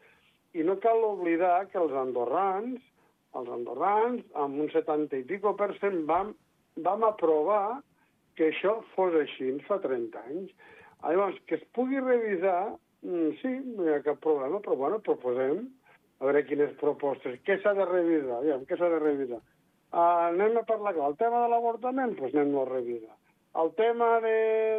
I 0.57 0.67
no 0.67 0.77
cal 0.83 1.03
oblidar 1.07 1.67
que 1.71 1.79
els 1.79 1.93
andorrans, 1.95 2.79
els 3.39 3.51
andorrans, 3.51 4.23
amb 4.35 4.59
un 4.59 4.71
70 4.71 5.21
i 5.21 5.27
pico 5.29 5.55
per 5.55 5.71
cent, 5.79 6.01
vam 6.09 6.33
vam 6.75 7.03
aprovar 7.03 7.81
que 8.35 8.49
això 8.51 8.79
fos 8.95 9.15
així 9.19 9.51
fa 9.67 9.79
30 9.83 10.21
anys. 10.29 10.51
Llavors, 11.03 11.37
que 11.49 11.57
es 11.57 11.63
pugui 11.75 11.99
revisar, 11.99 12.75
mm, 13.03 13.29
sí, 13.41 13.53
no 13.77 13.87
hi 13.87 13.95
ha 13.95 14.03
cap 14.05 14.19
problema, 14.23 14.59
però 14.61 14.77
bueno, 14.77 14.99
proposem 14.99 15.63
a 16.19 16.27
veure 16.27 16.45
quines 16.45 16.75
propostes. 16.81 17.39
Què 17.45 17.57
s'ha 17.61 17.73
de 17.77 17.85
revisar? 17.85 18.37
Aviam, 18.41 18.65
què 18.69 18.77
s'ha 18.77 18.89
de 18.89 18.99
revisar? 19.01 19.41
Uh, 19.91 20.29
anem 20.29 20.57
a 20.57 20.67
parlar 20.67 20.93
clar. 20.95 21.09
El 21.09 21.17
tema 21.19 21.41
de 21.43 21.49
l'avortament, 21.51 22.13
doncs 22.19 22.35
anem 22.35 22.59
a 22.61 22.67
revisar. 22.69 23.15
El 23.61 23.73
tema 23.75 24.19
de, 24.23 24.35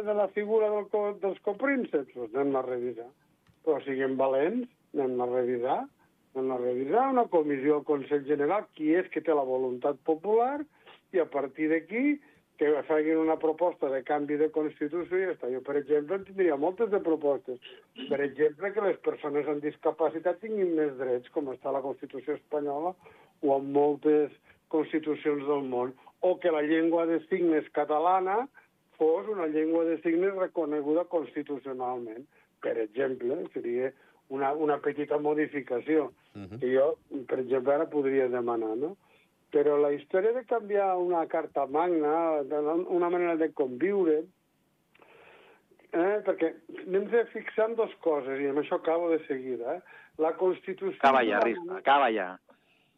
de 0.07 0.13
la 0.17 0.29
figura 0.33 0.69
del, 0.71 0.87
dels 1.21 1.43
coprínceps, 1.45 2.15
doncs 2.15 2.33
anem 2.33 2.55
a 2.57 2.65
revisar. 2.65 3.09
però 3.63 3.77
siguem 3.85 4.17
valents, 4.19 4.67
anem 4.93 5.21
a 5.23 5.27
revisar, 5.29 5.77
anem 6.35 6.49
a 6.51 6.57
revisar 6.59 7.03
una 7.13 7.23
comissió 7.31 7.77
al 7.77 7.85
Consell 7.87 8.25
General, 8.27 8.65
qui 8.75 8.89
és 8.91 9.07
que 9.13 9.21
té 9.23 9.31
la 9.31 9.45
voluntat 9.47 10.01
popular, 10.03 10.65
i 11.13 11.21
a 11.21 11.27
partir 11.29 11.69
d'aquí 11.71 12.17
que 12.71 12.83
facin 12.87 13.17
una 13.17 13.35
proposta 13.39 13.89
de 13.89 14.03
canvi 14.07 14.37
de 14.39 14.49
Constitució 14.55 15.17
i 15.19 15.25
ja 15.25 15.33
està. 15.33 15.49
Jo, 15.51 15.59
per 15.65 15.75
exemple, 15.79 16.15
en 16.15 16.23
tindria 16.27 16.55
moltes 16.59 16.91
de 16.93 17.01
propostes. 17.03 17.59
Per 18.09 18.19
exemple, 18.23 18.71
que 18.71 18.85
les 18.85 18.99
persones 19.03 19.49
amb 19.51 19.63
discapacitat 19.65 20.39
tinguin 20.39 20.71
més 20.77 20.93
drets, 20.99 21.31
com 21.35 21.51
està 21.51 21.73
la 21.75 21.83
Constitució 21.83 22.37
espanyola 22.39 22.93
o 23.43 23.57
en 23.57 23.71
moltes 23.75 24.31
constitucions 24.71 25.43
del 25.45 25.67
món, 25.69 25.91
o 26.23 26.37
que 26.39 26.51
la 26.55 26.63
llengua 26.63 27.05
de 27.05 27.19
signes 27.27 27.67
catalana 27.75 28.47
fos 28.97 29.27
una 29.27 29.49
llengua 29.51 29.83
de 29.85 29.99
signes 30.01 30.33
reconeguda 30.39 31.03
constitucionalment. 31.11 32.23
Per 32.63 32.77
exemple, 32.79 33.43
seria 33.53 33.91
una, 34.31 34.53
una 34.53 34.79
petita 34.79 35.19
modificació 35.19 36.05
uh 36.05 36.39
-huh. 36.41 36.59
que 36.59 36.71
jo, 36.77 36.97
per 37.27 37.39
exemple, 37.39 37.73
ara 37.73 37.89
podria 37.89 38.29
demanar, 38.29 38.77
no? 38.77 38.95
Però 39.53 39.75
la 39.77 39.91
història 39.93 40.33
de 40.33 40.45
canviar 40.49 40.95
una 40.97 41.25
carta 41.29 41.67
magna, 41.69 42.41
una 42.89 43.09
manera 43.13 43.35
de 43.37 43.51
conviure, 43.53 44.23
eh, 45.93 46.15
perquè 46.25 46.49
anem 46.87 47.05
de 47.11 47.21
fixant 47.33 47.75
dues 47.77 47.93
coses, 48.05 48.41
i 48.41 48.49
amb 48.49 48.63
això 48.63 48.79
acabo 48.81 49.11
de 49.13 49.19
seguida. 49.27 49.77
Eh? 49.77 49.99
La 50.23 50.33
Constitució... 50.39 50.97
Acaba 50.97 51.21
ja, 51.27 51.41
Risma, 51.45 51.77
acaba 51.83 52.09
ja. 52.13 52.31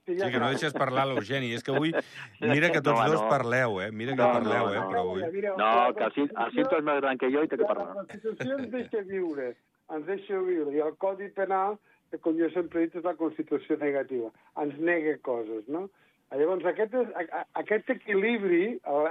Sí, 0.05 0.15
ja 0.19 0.27
sí, 0.27 0.31
que 0.33 0.39
no 0.39 0.51
deixes 0.53 0.75
parlar 0.77 1.07
l'Eugeni. 1.09 1.49
És 1.57 1.65
que 1.65 1.73
avui, 1.73 1.91
mira 2.53 2.69
que 2.71 2.81
tots 2.81 2.99
no, 2.99 3.07
dos 3.15 3.23
no. 3.23 3.29
parleu, 3.31 3.79
eh? 3.81 3.89
Mira 3.91 4.13
que 4.13 4.21
no, 4.21 4.31
parleu, 4.37 4.67
no, 4.67 4.73
eh? 4.75 4.85
Però 4.91 5.03
avui... 5.03 5.43
No, 5.59 5.71
que 5.97 6.07
el, 6.07 6.29
el 6.29 6.55
Cinto 6.55 6.79
és 6.79 6.87
més 6.87 7.01
gran 7.01 7.21
que 7.21 7.31
jo 7.33 7.43
i 7.43 7.51
té 7.51 7.59
que 7.59 7.67
parlar. 7.67 7.89
La 7.89 8.03
Constitució 8.03 8.59
ens 8.59 8.71
deixa 8.75 9.03
viure, 9.09 9.51
ens 9.97 10.07
deixa 10.07 10.41
viure. 10.45 10.75
I 10.77 10.83
el 10.85 10.95
Codi 11.01 11.31
Penal, 11.35 11.79
que 12.13 12.21
com 12.21 12.37
jo 12.37 12.51
sempre 12.53 12.83
he 12.83 12.87
dit, 12.87 12.99
és 13.01 13.07
la 13.07 13.15
Constitució 13.19 13.79
negativa. 13.81 14.29
Ens 14.61 14.77
nega 14.91 15.17
coses, 15.25 15.65
no? 15.67 15.87
Llavors, 16.33 16.65
aquest, 16.67 16.95
és, 16.97 17.27
aquest 17.61 17.91
equilibri 17.93 18.63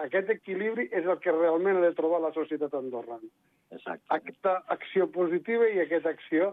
aquest 0.02 0.32
equilibri 0.34 0.88
és 0.90 1.06
el 1.06 1.20
que 1.22 1.32
realment 1.32 1.78
ha 1.78 1.84
de 1.86 1.94
trobar 1.96 2.20
la 2.20 2.32
societat 2.34 2.74
andorrana. 2.74 3.30
Exacte. 3.72 4.04
Aquesta 4.16 4.56
acció 4.74 5.06
positiva 5.14 5.68
i 5.70 5.80
aquesta 5.84 6.10
acció 6.10 6.50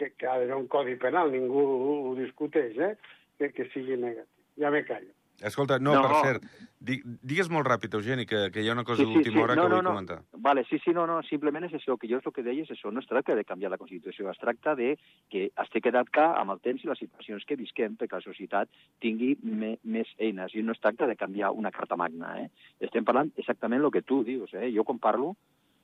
que, 0.00 0.10
que 0.10 0.26
ha 0.26 0.36
d'haver 0.40 0.58
un 0.58 0.68
codi 0.72 0.96
penal, 1.00 1.32
ningú 1.32 1.62
ho, 1.62 1.94
ho 2.10 2.12
discuteix, 2.18 2.76
eh? 2.76 2.94
que, 3.38 3.52
que 3.54 3.68
sigui 3.72 3.96
negatiu. 3.96 4.28
Ja 4.60 4.74
me 4.74 4.82
callo. 4.84 5.14
Escolta, 5.40 5.78
no, 5.78 5.94
no 5.94 6.02
per 6.04 6.18
cert, 6.24 6.44
di, 6.80 6.98
digues 7.04 7.48
molt 7.52 7.66
ràpid, 7.68 7.94
Eugeni, 7.96 8.26
que, 8.28 8.48
que 8.52 8.62
hi 8.62 8.68
ha 8.68 8.74
una 8.76 8.84
cosa 8.84 9.02
sí, 9.02 9.06
sí, 9.06 9.14
d'última 9.14 9.36
sí. 9.36 9.42
hora 9.42 9.56
no, 9.56 9.64
que 9.64 9.68
no, 9.68 9.76
vull 9.76 9.84
no. 9.84 9.92
comentar. 9.94 10.18
Vale, 10.46 10.64
sí, 10.68 10.78
sí, 10.84 10.94
no, 10.96 11.06
no, 11.08 11.20
simplement 11.28 11.66
és 11.68 11.76
això, 11.76 11.96
que 12.00 12.08
jo 12.10 12.20
és 12.20 12.28
el 12.28 12.34
que 12.36 12.44
deia, 12.46 12.64
és 12.66 12.72
això, 12.74 12.92
no 12.92 13.00
es 13.00 13.08
tracta 13.08 13.36
de 13.38 13.44
canviar 13.48 13.72
la 13.72 13.80
Constitució, 13.80 14.28
es 14.30 14.40
tracta 14.40 14.74
de 14.78 14.94
que 15.32 15.46
es 15.48 15.72
té 15.72 15.80
que 15.80 15.92
adaptar 15.92 16.30
amb 16.40 16.56
el 16.56 16.62
temps 16.64 16.84
i 16.84 16.90
les 16.90 17.00
situacions 17.00 17.46
que 17.48 17.58
visquem 17.60 17.96
perquè 18.00 18.20
la 18.20 18.26
societat 18.26 18.72
tingui 19.04 19.34
me, 19.42 19.76
més 19.84 20.10
eines, 20.18 20.56
i 20.56 20.64
no 20.64 20.76
es 20.76 20.82
tracta 20.82 21.08
de 21.10 21.16
canviar 21.20 21.52
una 21.56 21.72
carta 21.72 21.96
magna, 22.00 22.36
eh? 22.42 22.50
Estem 22.80 23.06
parlant 23.08 23.32
exactament 23.36 23.84
el 23.84 23.94
que 23.94 24.04
tu 24.04 24.22
dius, 24.24 24.52
eh? 24.54 24.68
Jo 24.74 24.84
quan 24.88 25.00
parlo 25.00 25.34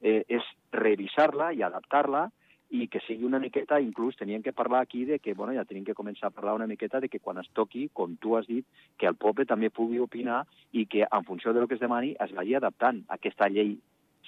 eh, 0.00 0.22
és 0.28 0.44
revisar-la 0.72 1.52
i 1.56 1.64
adaptar-la 1.64 2.28
i 2.70 2.88
que 2.90 3.00
sigui 3.06 3.26
una 3.28 3.38
miqueta, 3.38 3.78
inclús 3.80 4.18
teníem 4.18 4.42
que 4.42 4.52
parlar 4.52 4.82
aquí 4.82 5.04
de 5.04 5.18
que, 5.22 5.34
bueno, 5.34 5.54
ja 5.54 5.64
tenim 5.64 5.84
que 5.86 5.94
començar 5.94 6.28
a 6.28 6.34
parlar 6.34 6.56
una 6.58 6.66
miqueta 6.66 7.00
de 7.00 7.08
que 7.08 7.20
quan 7.20 7.38
es 7.38 7.50
toqui, 7.54 7.88
com 7.94 8.16
tu 8.18 8.36
has 8.36 8.46
dit, 8.50 8.66
que 8.98 9.06
el 9.06 9.14
poble 9.14 9.46
també 9.46 9.70
pugui 9.70 10.00
opinar 10.02 10.44
i 10.72 10.86
que 10.90 11.06
en 11.06 11.28
funció 11.28 11.54
del 11.54 11.68
que 11.68 11.78
es 11.78 11.84
demani 11.84 12.16
es 12.18 12.34
vagi 12.34 12.56
adaptant 12.58 13.04
a 13.06 13.20
aquesta 13.20 13.48
llei 13.48 13.76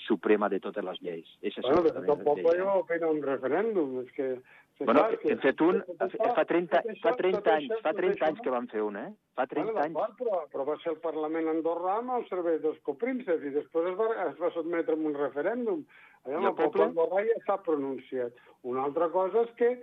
suprema 0.06 0.48
de 0.48 0.60
totes 0.60 0.84
les 0.84 1.02
lleis. 1.02 1.34
És 1.42 1.58
bueno, 1.60 1.82
però 1.82 2.04
tampoc 2.06 2.40
podem 2.46 2.70
opinar 2.76 3.10
un 3.10 3.20
referèndum, 3.24 4.00
és 4.04 4.14
que... 4.14 4.30
Bueno, 4.78 5.08
que, 5.18 5.32
hem 5.32 5.40
fet 5.42 5.58
un, 5.64 5.80
fa 5.98 6.44
30, 6.46 6.80
fa 7.02 7.12
30 7.18 7.54
anys, 7.56 7.72
fa 7.82 7.92
30 7.96 8.26
anys 8.28 8.42
que 8.44 8.52
vam 8.54 8.68
fer 8.70 8.84
un, 8.86 8.94
eh? 9.00 9.08
Fa 9.34 9.48
30 9.50 9.72
bueno, 9.72 9.82
anys. 9.82 10.18
Però, 10.20 10.42
però 10.52 10.66
va 10.68 10.76
ser 10.84 10.92
el 10.92 11.00
Parlament 11.02 11.50
andorrà 11.50 11.96
amb 11.98 12.14
el 12.14 12.28
servei 12.28 12.60
dels 12.62 12.78
coprínceps 12.86 13.42
i 13.42 13.50
després 13.56 13.90
es 13.90 13.98
va, 13.98 14.06
es 14.28 14.38
va 14.38 14.52
sotmetre 14.54 14.94
amb 14.94 15.10
un 15.10 15.18
referèndum. 15.18 15.82
Allà 16.26 16.50
el 16.50 16.56
poble 16.58 16.86
andorrà 16.90 17.24
ja 17.26 17.38
s'ha 17.46 17.58
pronunciat. 17.66 18.46
Una 18.62 18.86
altra 18.88 19.10
cosa 19.14 19.46
és 19.46 19.52
que... 19.60 19.74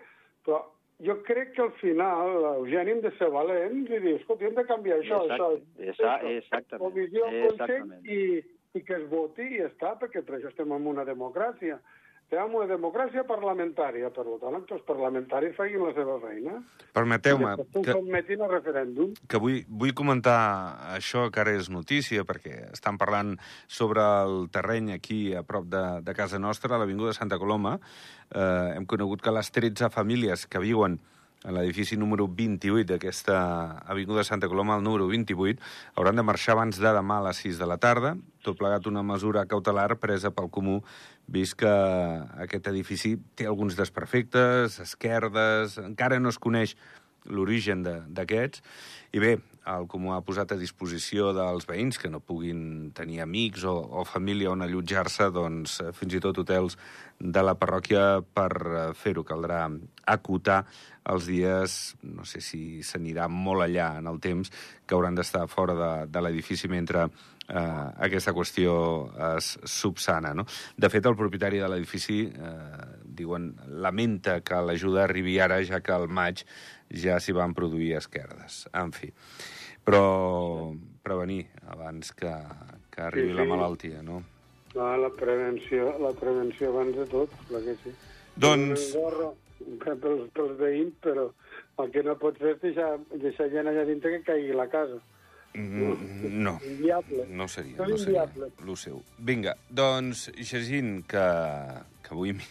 Però 0.46 0.60
jo 1.04 1.16
crec 1.28 1.56
que 1.56 1.62
al 1.64 1.72
final 1.82 2.36
l'Eugeni 2.44 2.94
hem 2.94 3.02
de 3.04 3.12
ser 3.18 3.28
valents 3.34 3.90
i 3.92 4.00
dir, 4.00 4.16
escolta, 4.20 4.46
hem 4.48 4.56
de 4.56 4.64
canviar 4.70 5.00
això, 5.02 5.24
Exacte. 5.26 5.90
això. 5.90 6.12
Exactament. 6.32 6.84
Comissió, 6.84 7.32
Consell 7.48 7.96
i, 8.06 8.20
i 8.78 8.84
que 8.86 8.96
es 9.02 9.08
voti 9.12 9.48
i 9.50 9.60
ja 9.60 9.70
està, 9.72 9.96
perquè 10.00 10.24
per 10.24 10.38
això 10.38 10.52
estem 10.54 10.72
en 10.76 10.88
una 10.94 11.04
democràcia. 11.08 11.80
En 12.34 12.56
una 12.58 12.66
democràcia 12.66 13.22
parlamentària, 13.30 14.10
per 14.10 14.26
tant, 14.42 14.58
que 14.66 14.74
els 14.74 14.84
parlamentaris 14.88 15.54
facin 15.56 15.84
la 15.86 15.92
seva 15.94 16.16
feina. 16.24 16.56
Permeteu-me 16.98 17.52
que... 17.60 17.84
sotmetin 17.86 18.42
a 18.42 18.50
referèndum. 18.50 19.14
que 19.30 19.42
vull, 19.42 19.62
vull 19.70 19.94
comentar 19.94 20.40
això 20.96 21.28
que 21.30 21.44
ara 21.44 21.54
és 21.54 21.70
notícia, 21.70 22.26
perquè 22.26 22.72
estan 22.74 22.98
parlant 22.98 23.36
sobre 23.68 24.02
el 24.26 24.50
terreny 24.50 24.96
aquí 24.98 25.20
a 25.38 25.46
prop 25.46 25.70
de, 25.70 25.86
de 26.02 26.18
casa 26.18 26.42
nostra, 26.42 26.74
a 26.76 26.82
l'Avinguda 26.82 27.14
Santa 27.14 27.38
Coloma. 27.38 27.78
Eh, 28.34 28.74
hem 28.76 28.90
conegut 28.90 29.22
que 29.22 29.36
les 29.36 29.54
13 29.54 29.94
famílies 29.94 30.50
que 30.50 30.64
viuen 30.66 30.98
a 31.46 31.54
l'edifici 31.54 31.96
número 31.96 32.26
28 32.28 32.90
d'aquesta 32.90 33.38
Avinguda 33.86 34.24
Santa 34.26 34.50
Coloma, 34.50 34.78
el 34.78 34.84
número 34.84 35.08
28, 35.08 35.62
hauran 35.96 36.18
de 36.18 36.26
marxar 36.26 36.56
abans 36.56 36.80
de 36.82 36.90
demà 36.90 37.20
a 37.22 37.28
les 37.28 37.44
6 37.46 37.62
de 37.62 37.68
la 37.70 37.78
tarda, 37.78 38.16
tot 38.42 38.58
plegat 38.58 38.90
una 38.90 39.04
mesura 39.06 39.46
cautelar 39.46 40.00
presa 40.02 40.34
pel 40.34 40.50
Comú, 40.50 40.80
vist 41.28 41.58
que 41.60 41.72
aquest 42.46 42.68
edifici 42.72 43.16
té 43.36 43.48
alguns 43.50 43.78
desperfectes, 43.78 44.80
esquerdes, 44.84 45.80
encara 45.82 46.20
no 46.22 46.30
es 46.34 46.40
coneix 46.42 46.76
l'origen 47.26 47.82
d'aquests, 47.86 48.62
i 49.16 49.22
bé, 49.24 49.36
el 49.66 49.88
Comú 49.90 50.14
ha 50.14 50.22
posat 50.26 50.54
a 50.54 50.60
disposició 50.60 51.32
dels 51.34 51.66
veïns 51.66 51.98
que 52.02 52.10
no 52.12 52.22
puguin 52.22 52.92
tenir 52.98 53.22
amics 53.24 53.66
o, 53.66 53.74
o 53.74 54.06
família 54.06 54.52
on 54.54 54.62
allotjar-se, 54.66 55.32
doncs 55.34 55.80
fins 55.98 56.18
i 56.18 56.22
tot 56.22 56.38
hotels 56.44 56.78
de 57.20 57.44
la 57.44 57.56
parròquia 57.58 58.22
per 58.36 58.94
fer-ho. 58.98 59.26
Caldrà 59.26 59.66
acotar 60.06 60.64
els 61.12 61.30
dies, 61.30 61.96
no 62.06 62.26
sé 62.26 62.42
si 62.42 62.82
s'anirà 62.86 63.28
molt 63.30 63.66
allà 63.66 63.96
en 64.00 64.10
el 64.12 64.20
temps, 64.22 64.52
que 64.86 64.98
hauran 64.98 65.18
d'estar 65.18 65.46
fora 65.50 65.78
de, 65.78 65.92
de 66.10 66.24
l'edifici 66.26 66.70
mentre 66.70 67.08
eh, 67.48 67.88
aquesta 68.08 68.34
qüestió 68.34 68.76
es 69.36 69.52
subsana. 69.70 70.34
No? 70.38 70.46
De 70.78 70.90
fet, 70.94 71.06
el 71.06 71.18
propietari 71.18 71.62
de 71.62 71.70
l'edifici, 71.72 72.24
eh, 72.30 72.88
diuen, 73.06 73.52
lamenta 73.86 74.40
que 74.46 74.62
l'ajuda 74.62 75.06
arribi 75.06 75.40
ara, 75.40 75.62
ja 75.66 75.82
que 75.82 75.94
al 75.94 76.10
maig 76.10 76.46
ja 76.90 77.20
s'hi 77.20 77.36
van 77.36 77.54
produir 77.58 77.96
esquerdes. 78.00 78.66
En 78.74 78.92
fi, 78.96 79.12
però 79.86 80.74
prevenir 81.06 81.46
abans 81.70 82.12
que, 82.18 82.32
que 82.92 83.02
arribi 83.06 83.30
Sí, 83.32 83.38
la 83.38 83.44
sí. 83.46 83.50
malaltia, 83.50 84.02
no? 84.04 84.24
No, 84.76 84.98
la 84.98 85.10
prevenció, 85.16 85.94
la 86.02 86.12
prevenció 86.18 86.70
abans 86.74 86.98
de 86.98 87.06
tot, 87.08 87.32
clar 87.48 87.62
que 87.64 87.76
sí. 87.84 87.94
Doncs- 88.36 88.90
pels, 89.86 90.26
pels 90.36 90.58
veïns, 90.60 90.94
però 91.02 91.30
el 91.80 91.92
que 91.94 92.04
no 92.04 92.18
pots 92.20 92.42
fer 92.42 92.56
és 92.58 92.62
deixar, 92.64 92.90
deixar 93.22 93.48
gent 93.54 93.70
allà 93.72 93.86
dintre 93.88 94.18
que 94.18 94.24
caigui 94.28 94.52
la 94.58 94.68
casa. 94.72 95.00
Mm, 95.56 96.34
No, 96.44 96.58
Inviable. 96.68 97.26
no 97.30 97.48
seria, 97.48 97.78
no 97.88 97.98
seria 97.98 98.26
el 98.68 98.76
seu. 98.76 99.00
Vinga, 99.18 99.54
doncs, 99.70 100.26
Jacint, 100.36 101.06
que, 101.08 101.24
que 102.06 102.14
avui... 102.14 102.34
mi- 102.38 102.48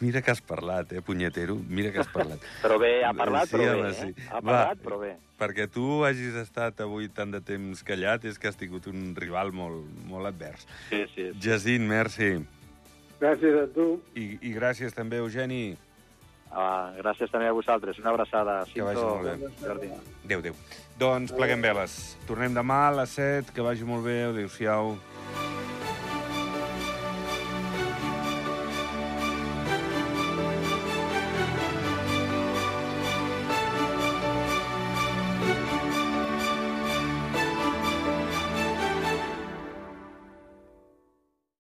Mira 0.00 0.22
que 0.24 0.32
has 0.32 0.40
parlat, 0.42 0.90
eh, 0.96 1.02
punyetero? 1.04 1.54
Mira 1.68 1.92
que 1.92 2.00
has 2.02 2.08
parlat. 2.12 2.40
Però 2.64 2.78
bé, 2.80 3.04
ha 3.04 3.12
parlat, 3.14 3.46
Sí, 3.52 3.56
però 3.58 3.76
bé, 3.82 3.92
sí. 3.94 4.08
eh? 4.10 4.26
Ha 4.30 4.40
Va. 4.40 4.42
parlat, 4.48 4.82
però 4.82 4.98
bé. 5.04 5.12
Perquè 5.38 5.68
tu 5.70 6.02
hagis 6.06 6.34
estat 6.40 6.80
avui 6.84 7.08
tant 7.12 7.30
de 7.34 7.40
temps 7.44 7.82
callat 7.86 8.24
és 8.24 8.38
que 8.38 8.48
has 8.48 8.56
tingut 8.56 8.86
un 8.90 9.12
rival 9.18 9.52
molt, 9.52 9.84
molt 10.08 10.26
advers. 10.32 10.66
Sí, 10.90 11.04
sí. 11.14 11.28
Jacint, 11.42 11.86
merci. 11.90 12.32
Gràcies 13.20 13.56
a 13.62 13.66
tu. 13.74 13.88
I, 14.18 14.38
I 14.42 14.52
gràcies 14.56 14.94
també, 14.94 15.18
Eugeni. 15.22 15.76
Ah, 16.54 16.92
gràcies 16.98 17.30
també 17.32 17.48
a 17.50 17.54
vosaltres. 17.56 17.98
Una 17.98 18.12
abraçada. 18.12 18.60
Que 18.72 18.82
vagi 18.86 19.02
molt 19.02 19.24
bé. 19.26 19.48
Jordi. 19.62 19.88
Adéu, 20.24 20.38
adéu. 20.44 20.54
Doncs 21.00 21.32
pleguem 21.34 21.62
veles. 21.64 21.96
Tornem 22.28 22.54
demà 22.54 22.76
a 22.88 22.92
les 23.00 23.14
7, 23.18 23.50
que 23.56 23.64
vagi 23.64 23.82
molt 23.88 24.04
bé. 24.06 24.20
Adéu-siau. 24.28 24.92